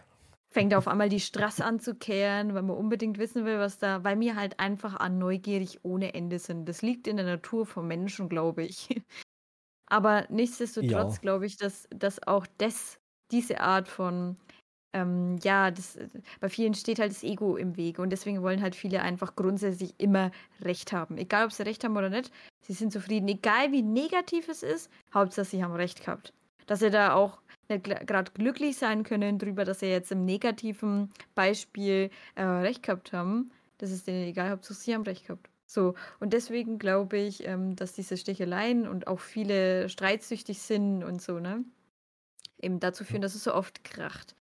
[0.53, 4.03] fängt auf einmal die Straße an zu kehren, weil man unbedingt wissen will, was da,
[4.03, 6.69] weil wir halt einfach an neugierig ohne Ende sind.
[6.69, 9.01] Das liegt in der Natur von Menschen, glaube ich.
[9.93, 12.97] Aber nichtsdestotrotz ja, glaube ich, dass, dass auch das,
[13.29, 14.37] diese Art von,
[14.91, 16.07] ähm, ja, das, äh,
[16.39, 19.93] bei vielen steht halt das Ego im Weg und deswegen wollen halt viele einfach grundsätzlich
[19.99, 20.31] immer
[20.61, 21.19] Recht haben.
[21.19, 22.31] Egal, ob sie Recht haben oder nicht,
[22.61, 23.27] sie sind zufrieden.
[23.27, 26.33] Egal, wie negativ es ist, Hauptsache, sie haben Recht gehabt.
[26.65, 27.37] Dass sie da auch
[27.69, 33.13] nicht gerade glücklich sein können drüber, dass sie jetzt im negativen Beispiel äh, Recht gehabt
[33.13, 35.52] haben, das ist denen egal, Hauptsache, sie haben Recht gehabt.
[35.65, 41.21] So, und deswegen glaube ich, ähm, dass diese Sticheleien und auch viele streitsüchtig sind und
[41.21, 41.65] so, ne?
[42.61, 44.35] Eben dazu führen, dass es so oft kracht.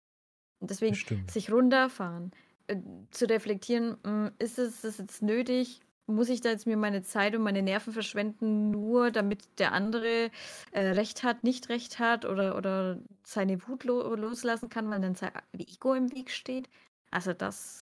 [0.61, 1.31] Und deswegen bestimmt.
[1.31, 2.33] sich runterfahren,
[2.69, 2.77] äh,
[3.11, 5.81] zu reflektieren, mh, ist es das jetzt nötig?
[6.07, 10.31] Muss ich da jetzt mir meine Zeit und meine Nerven verschwenden, nur damit der andere
[10.73, 15.15] äh, Recht hat, nicht Recht hat oder, oder seine Wut lo loslassen kann, weil dann
[15.17, 16.69] sein Ego im Weg steht?
[17.11, 17.82] Also das.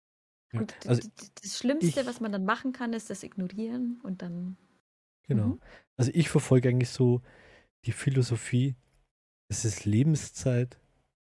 [0.54, 1.10] D- Also
[1.42, 4.58] das Schlimmste, ich, was man dann machen kann, ist das Ignorieren und dann.
[5.28, 5.48] genau.
[5.48, 5.60] Mhm.
[5.98, 7.22] Also ich verfolge eigentlich so
[7.86, 8.76] die Philosophie,
[9.50, 10.80] es ist Lebenszeit,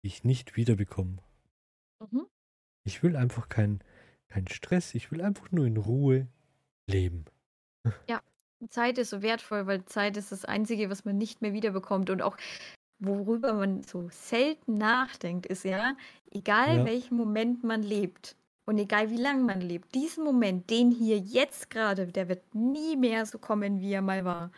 [0.02, 1.18] die ich nicht wiederbekomme.
[2.00, 2.26] Mhm.
[2.86, 3.82] Ich will einfach keinen
[4.28, 6.28] keinen Stress, ich will einfach nur in Ruhe
[6.86, 7.24] leben.
[8.08, 8.22] Ja,
[8.68, 12.10] Zeit ist so wertvoll, weil Zeit ist das Einzige, was man nicht mehr wiederbekommt.
[12.10, 12.36] Und auch
[12.98, 15.96] worüber man so selten nachdenkt, ist ja,
[16.30, 18.36] egal Ja, welchen Moment man lebt
[18.66, 22.96] und egal wie lange man lebt, diesen Moment, den hier jetzt gerade, der wird nie
[22.96, 24.50] mehr so kommen, wie er mal war.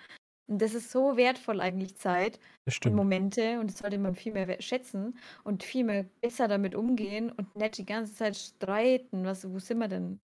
[0.49, 2.95] Und das ist so wertvoll eigentlich Zeit das und.
[2.95, 7.57] Momente und das sollte man viel mehr schätzen und viel mehr besser damit umgehen und
[7.57, 9.25] nicht die ganze Zeit streiten.
[9.25, 10.21] Was, wo sind wir denn?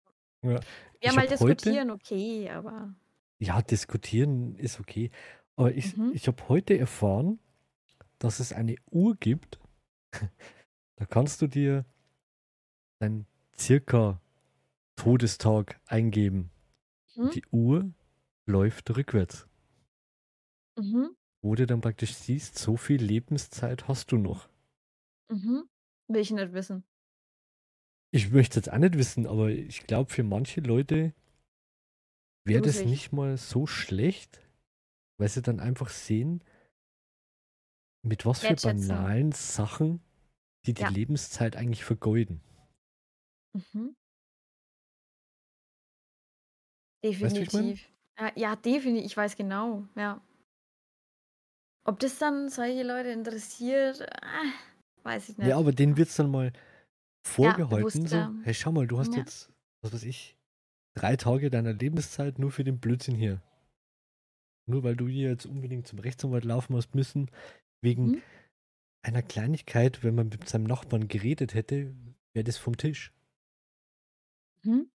[0.42, 0.60] Ja.
[1.02, 2.94] Ja, mal habe heute, diskutieren, okay, aber.
[3.38, 5.10] ja, diskutieren ist okay,
[5.56, 6.12] aber ich, Mhm.
[6.14, 7.38] ich habe heute erfahren,
[8.18, 9.58] dass es eine Uhr gibt,
[10.96, 11.84] da kannst du dir
[13.00, 13.26] deinen
[13.58, 14.20] circa
[14.96, 16.50] Todestag eingeben.
[17.16, 17.30] Mhm.
[17.30, 17.92] Die Uhr
[18.46, 19.46] läuft rückwärts,
[20.78, 21.16] Mhm.
[21.42, 24.48] wo du dann praktisch siehst, so viel Lebenszeit hast du noch.
[25.30, 25.68] Mhm.
[26.08, 26.84] Will ich nicht wissen.
[28.12, 31.12] Ich möchte jetzt auch nicht wissen, aber ich glaube, für manche Leute
[32.44, 34.40] wäre das nicht mal so schlecht,
[35.18, 36.44] weil sie dann einfach sehen,
[38.02, 40.00] mit was für banalen Sachen
[40.64, 40.88] die die Ja.
[40.88, 42.40] Lebenszeit eigentlich vergeuden.
[43.56, 43.94] Mhm.
[47.20, 47.74] Weißt du, wie ich meine?
[47.74, 47.88] Definitiv.
[48.18, 49.06] Ja, ja, definitiv.
[49.06, 49.86] Ich weiß genau.
[49.96, 50.20] Ja.
[51.84, 54.42] Ob das dann solche Leute interessiert, ah,
[55.04, 55.56] weiß ich Ja, nicht.
[55.58, 56.52] aber denen wird es dann mal
[57.38, 58.34] Ja, vorgehalten, so, bewusster.
[58.44, 59.20] hey, schau mal, du hast Ja.
[59.20, 59.52] jetzt,
[59.82, 60.36] was weiß ich,
[60.94, 63.42] drei Tage deiner Lebenszeit nur für den Blödsinn hier.
[64.68, 67.30] Nur weil du hier jetzt unbedingt zum Rechtsanwalt laufen hast müssen,
[67.82, 68.22] wegen Mhm.
[69.02, 71.94] einer Kleinigkeit, wenn man mit seinem Nachbarn geredet hätte,
[72.34, 73.12] wäre das vom Tisch.
[74.66, 74.90] Mhm.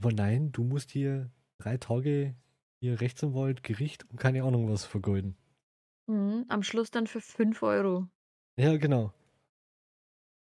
[0.00, 2.36] Aber nein, du musst hier drei Tage
[2.80, 5.36] hier Rechtsanwalt, Gericht und keine Ahnung was vergeuden.
[6.06, 6.44] Mhm.
[6.48, 8.08] Am Schluss dann für 5 Euro.
[8.58, 9.12] Ja, genau.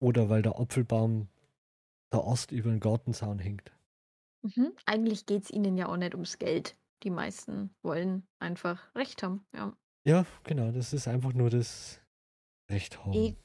[0.01, 1.29] Oder weil der Apfelbaum
[2.13, 3.73] der Ast über den Gartenzaun hängt.
[4.43, 4.73] Mhm.
[4.85, 6.77] Eigentlich geht es ihnen ja auch nicht ums Geld.
[7.03, 9.47] Die meisten wollen einfach Recht haben.
[9.55, 9.77] Ja.
[10.07, 12.01] Ja, genau, das ist einfach nur das
[12.71, 13.13] Recht haben.
[13.13, 13.37] E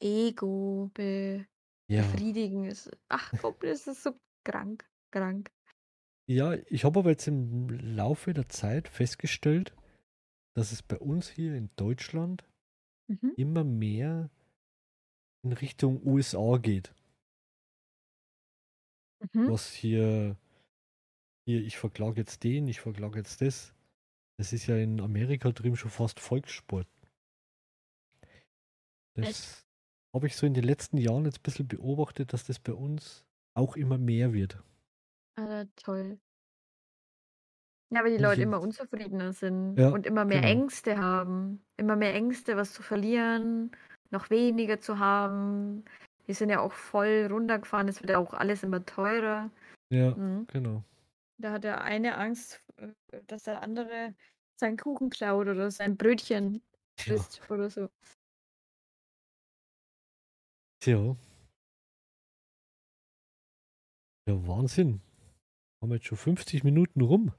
[0.00, 1.46] Ego be
[1.88, 2.02] Ja.
[2.02, 2.90] befriedigen ist.
[3.08, 4.12] Ach komm, das ist so
[4.44, 4.88] krank.
[5.12, 5.50] Krank.
[6.26, 9.74] Ja, ich habe aber jetzt im Laufe der Zeit festgestellt,
[10.56, 12.44] dass es bei uns hier in Deutschland
[13.10, 13.34] Mhm.
[13.36, 14.30] immer mehr
[15.44, 16.94] in Richtung USA geht.
[19.20, 19.48] Mhm.
[19.50, 20.38] Was hier,
[21.46, 23.74] hier, ich verklage jetzt den, ich verklage jetzt das.
[24.38, 26.88] Das ist ja in Amerika drüben schon fast Volkssport.
[29.16, 29.63] Das
[30.14, 33.24] habe ich so in den letzten Jahren jetzt ein bisschen beobachtet, dass das bei uns
[33.54, 34.62] auch immer mehr wird.
[35.36, 36.18] Ah, toll.
[37.92, 40.44] Ja, weil die Leute immer unzufriedener sind Ja, und immer mehr genau.
[40.44, 41.64] Ängste haben.
[41.76, 43.70] Immer mehr Ängste, was zu verlieren,
[44.10, 45.84] noch weniger zu haben.
[46.26, 49.50] Wir sind ja auch voll runtergefahren, es wird ja auch alles immer teurer.
[49.90, 50.48] Ja, Mhm.
[50.48, 50.84] genau.
[51.38, 52.88] Da hat der eine Angst, äh,
[53.26, 54.14] dass der andere
[54.56, 56.62] seinen Kuchen klaut oder sein Brötchen
[57.06, 57.24] Ja.
[57.24, 57.88] frisst oder so.
[60.84, 61.16] Tja.
[64.28, 65.00] Ja, Wahnsinn.
[65.80, 67.32] Haben wir jetzt schon 50 Minuten rum.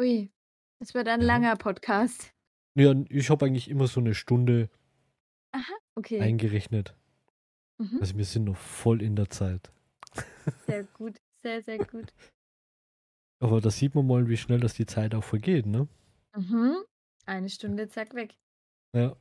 [0.00, 0.32] Ui,
[0.80, 1.26] das wird ein Ja.
[1.28, 2.34] langer Podcast.
[2.74, 4.70] Ja, ich habe eigentlich immer so eine Stunde
[5.96, 6.96] Okay, eingerechnet.
[7.80, 7.98] Mhm.
[8.00, 9.70] Also wir sind noch voll in der Zeit.
[10.66, 11.20] sehr gut.
[11.42, 12.12] Sehr, sehr gut.
[13.40, 15.86] Aber da sieht man mal, wie schnell das die Zeit auch vergeht, ne?
[16.36, 16.74] Mhm.
[17.24, 18.36] Eine Stunde, zack, weg.
[18.96, 19.16] Ja.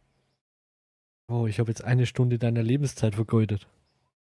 [1.29, 3.67] Oh, ich habe jetzt eine Stunde deiner Lebenszeit vergeudet.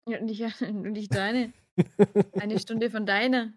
[0.08, 1.54] Ja, und ich, und ich deine.
[2.38, 3.54] Eine Stunde von deiner.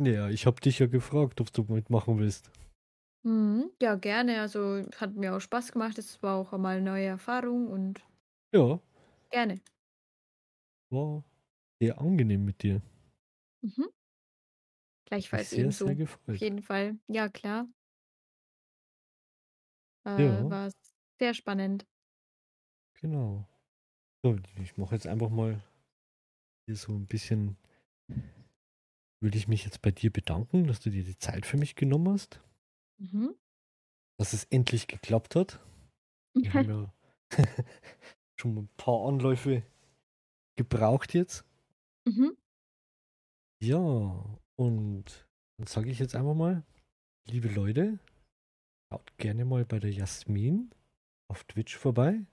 [0.00, 2.48] Ja, ich habe dich ja gefragt, ob du mitmachen willst.
[3.24, 3.70] Mhm.
[3.82, 4.40] Ja, gerne.
[4.40, 5.98] Also hat mir auch Spaß gemacht.
[5.98, 8.02] Es war auch mal eine neue Erfahrung und
[8.52, 8.80] Ja,
[9.30, 9.60] gerne.
[10.90, 11.24] war
[11.80, 12.82] sehr angenehm mit dir.
[13.62, 13.84] Mhm.
[15.06, 15.86] Gleichfalls sehr, ebenso.
[15.86, 16.40] sehr Auf gefreut.
[16.40, 16.98] jeden Fall.
[17.08, 17.68] Ja, klar.
[20.06, 20.48] Äh, Ja.
[20.48, 20.70] War
[21.18, 21.86] sehr spannend.
[23.00, 23.46] Genau.
[24.22, 25.62] So, ich mache jetzt einfach mal
[26.66, 27.56] hier so ein bisschen.
[29.20, 32.08] Will ich mich jetzt bei dir bedanken, dass du dir die Zeit für mich genommen
[32.12, 32.40] hast,
[32.98, 33.34] Mhm.
[34.18, 35.60] dass es endlich geklappt hat.
[36.34, 36.94] Wir haben ja
[38.38, 39.62] schon ein paar Anläufe
[40.56, 41.44] gebraucht jetzt.
[42.06, 42.36] Mhm.
[43.62, 45.26] Ja, und
[45.58, 46.64] dann sage ich jetzt einfach mal,
[47.26, 47.98] liebe Leute,
[48.92, 50.70] schaut gerne mal bei der Jasmin
[51.30, 52.24] auf Twitch vorbei.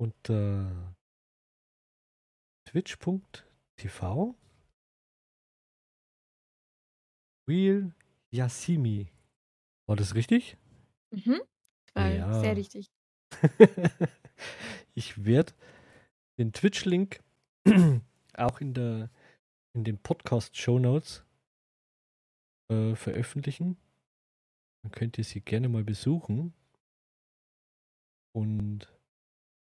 [0.00, 0.94] Unter
[2.68, 4.34] twitch.tv
[7.48, 7.94] Real
[8.32, 9.12] Yasimi.
[9.88, 10.56] War das richtig?
[11.12, 11.40] Mhm.
[11.94, 12.40] War Ja.
[12.40, 12.90] sehr richtig.
[14.94, 15.52] ich werde
[16.38, 17.22] den Twitch-Link
[18.36, 19.10] auch in der
[19.74, 21.24] in den Podcast-Show Notes
[22.70, 23.76] äh, veröffentlichen.
[24.82, 26.52] Dann könnt ihr sie gerne mal besuchen.
[28.34, 28.88] Und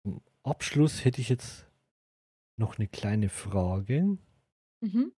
[0.04, 1.66] zum Abschluss hätte ich jetzt
[2.56, 4.18] noch eine kleine Frage
[4.80, 5.12] Mhm.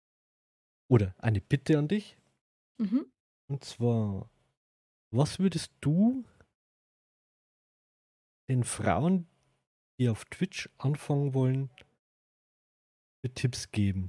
[0.88, 2.16] oder eine Bitte an dich.
[2.78, 3.10] Mhm.
[3.48, 4.30] Und zwar,
[5.12, 6.24] was würdest du
[8.48, 9.26] den Frauen,
[9.98, 11.70] die auf Twitch anfangen wollen,
[13.20, 14.08] für Tipps geben?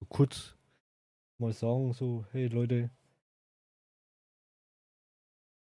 [0.00, 0.56] So kurz
[1.40, 2.90] mal sagen, so, hey Leute,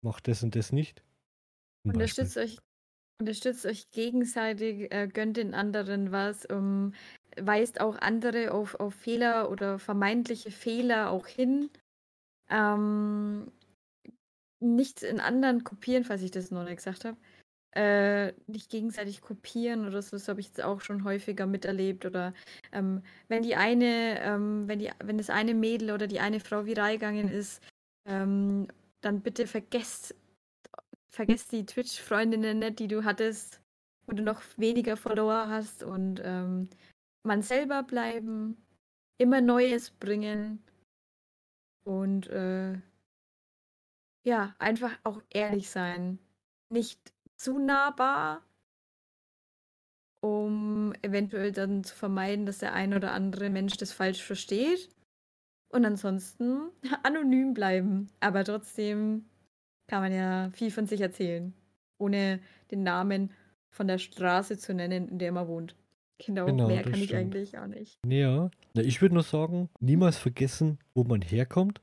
[0.05, 1.03] macht das und das nicht.
[1.87, 2.59] Unterstützt euch,
[3.21, 6.95] unterstützt euch gegenseitig, äh, gönnt den anderen was, ähm,
[7.41, 11.71] weist auch andere auf, auf Fehler oder vermeintliche Fehler auch hin.
[12.51, 13.51] Ähm,
[14.61, 17.17] nichts in anderen kopieren, falls ich das noch nicht gesagt habe.
[17.77, 22.07] Äh, nicht gegenseitig kopieren oder so, das habe ich jetzt auch schon häufiger miterlebt.
[22.07, 22.35] Oder
[22.73, 26.67] ähm, wenn die eine, ähm, wenn die, wenn das eine Mädel oder die eine Frau
[26.67, 27.63] viral gegangen ist,
[28.09, 28.69] ähm,
[29.01, 30.15] dann bitte vergesst,
[31.09, 33.61] vergesst die Twitch-Freundinnen nicht, die du hattest,
[34.07, 36.69] wo du noch weniger Follower hast und ähm,
[37.27, 38.57] man selber bleiben,
[39.19, 40.63] immer Neues bringen
[41.85, 42.81] und äh,
[44.25, 46.19] ja, einfach auch ehrlich sein.
[46.71, 48.45] Nicht zu nahbar,
[50.21, 54.91] um eventuell dann zu vermeiden, dass der ein oder andere Mensch das falsch versteht.
[55.71, 56.71] Und ansonsten
[57.03, 58.11] anonym bleiben.
[58.21, 59.25] Aber trotzdem
[59.89, 61.53] kann man ja viel von sich erzählen,
[61.99, 63.33] ohne den Namen
[63.71, 65.77] von der Straße zu nennen, in der man wohnt.
[66.25, 67.21] Genau, Genau, mehr kann ich stimmt.
[67.21, 67.99] eigentlich auch nicht.
[68.07, 71.81] Ja, na, ich würde nur sagen, niemals vergessen, wo man herkommt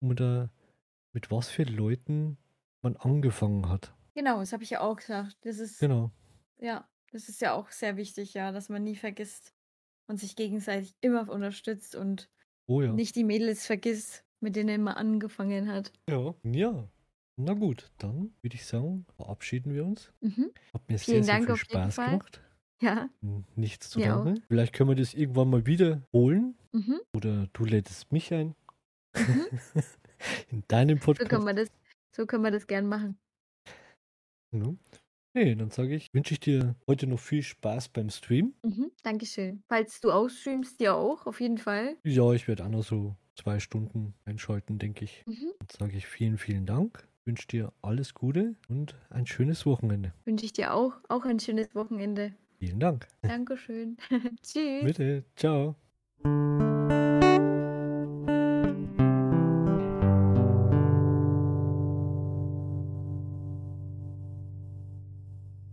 [0.00, 0.50] oder
[1.12, 2.38] mit was für Leuten
[2.82, 3.94] man angefangen hat.
[4.14, 5.36] Genau, das habe ich ja auch gesagt.
[5.42, 6.10] Das ist, Genau.
[6.60, 9.54] ja, das ist ja auch sehr wichtig, ja, dass man nie vergisst
[10.08, 12.28] und sich gegenseitig immer unterstützt und
[12.66, 12.92] Oh ja.
[12.92, 15.92] nicht die Mädels vergisst, mit denen man angefangen hat.
[16.08, 16.34] Ja.
[16.44, 16.88] Ja.
[17.36, 20.12] Na gut, dann würde ich sagen, verabschieden wir uns.
[20.20, 20.52] Mhm.
[20.74, 22.42] Hat mir Vielen sehr, sehr Dank viel auf jeden Spaß gemacht.
[22.82, 23.08] Ja.
[23.56, 24.24] Nichts zu auch.
[24.24, 24.42] danken.
[24.48, 26.56] Vielleicht können wir das irgendwann mal wiederholen.
[26.72, 27.00] Mhm.
[27.14, 28.54] Oder du lädst mich ein.
[29.16, 29.46] Mhm.
[30.50, 31.30] In deinem So Podcast.
[31.30, 31.68] können wir das,
[32.14, 33.18] so können wir das gern machen.
[34.52, 34.74] Ja.
[35.34, 38.54] Nee, dann sage ich, wünsche ich dir heute noch viel Spaß beim Stream.
[38.62, 38.90] Mhm.
[39.02, 39.62] Dankeschön.
[39.68, 41.96] Falls du ausstreamst, dir auch, auf jeden Fall.
[42.04, 45.24] Ja, ich werde auch noch so zwei Stunden einschalten, denke ich.
[45.26, 45.52] Mhm.
[45.58, 47.08] Dann sage ich vielen, vielen Dank.
[47.24, 50.12] Wünsche dir alles Gute und ein schönes Wochenende.
[50.24, 52.34] Wünsche ich dir auch, auch ein schönes Wochenende.
[52.58, 53.06] Vielen Dank.
[53.22, 53.96] Dankeschön.
[54.42, 54.84] Tschüss.
[54.84, 55.24] Bitte.
[55.36, 55.76] Ciao.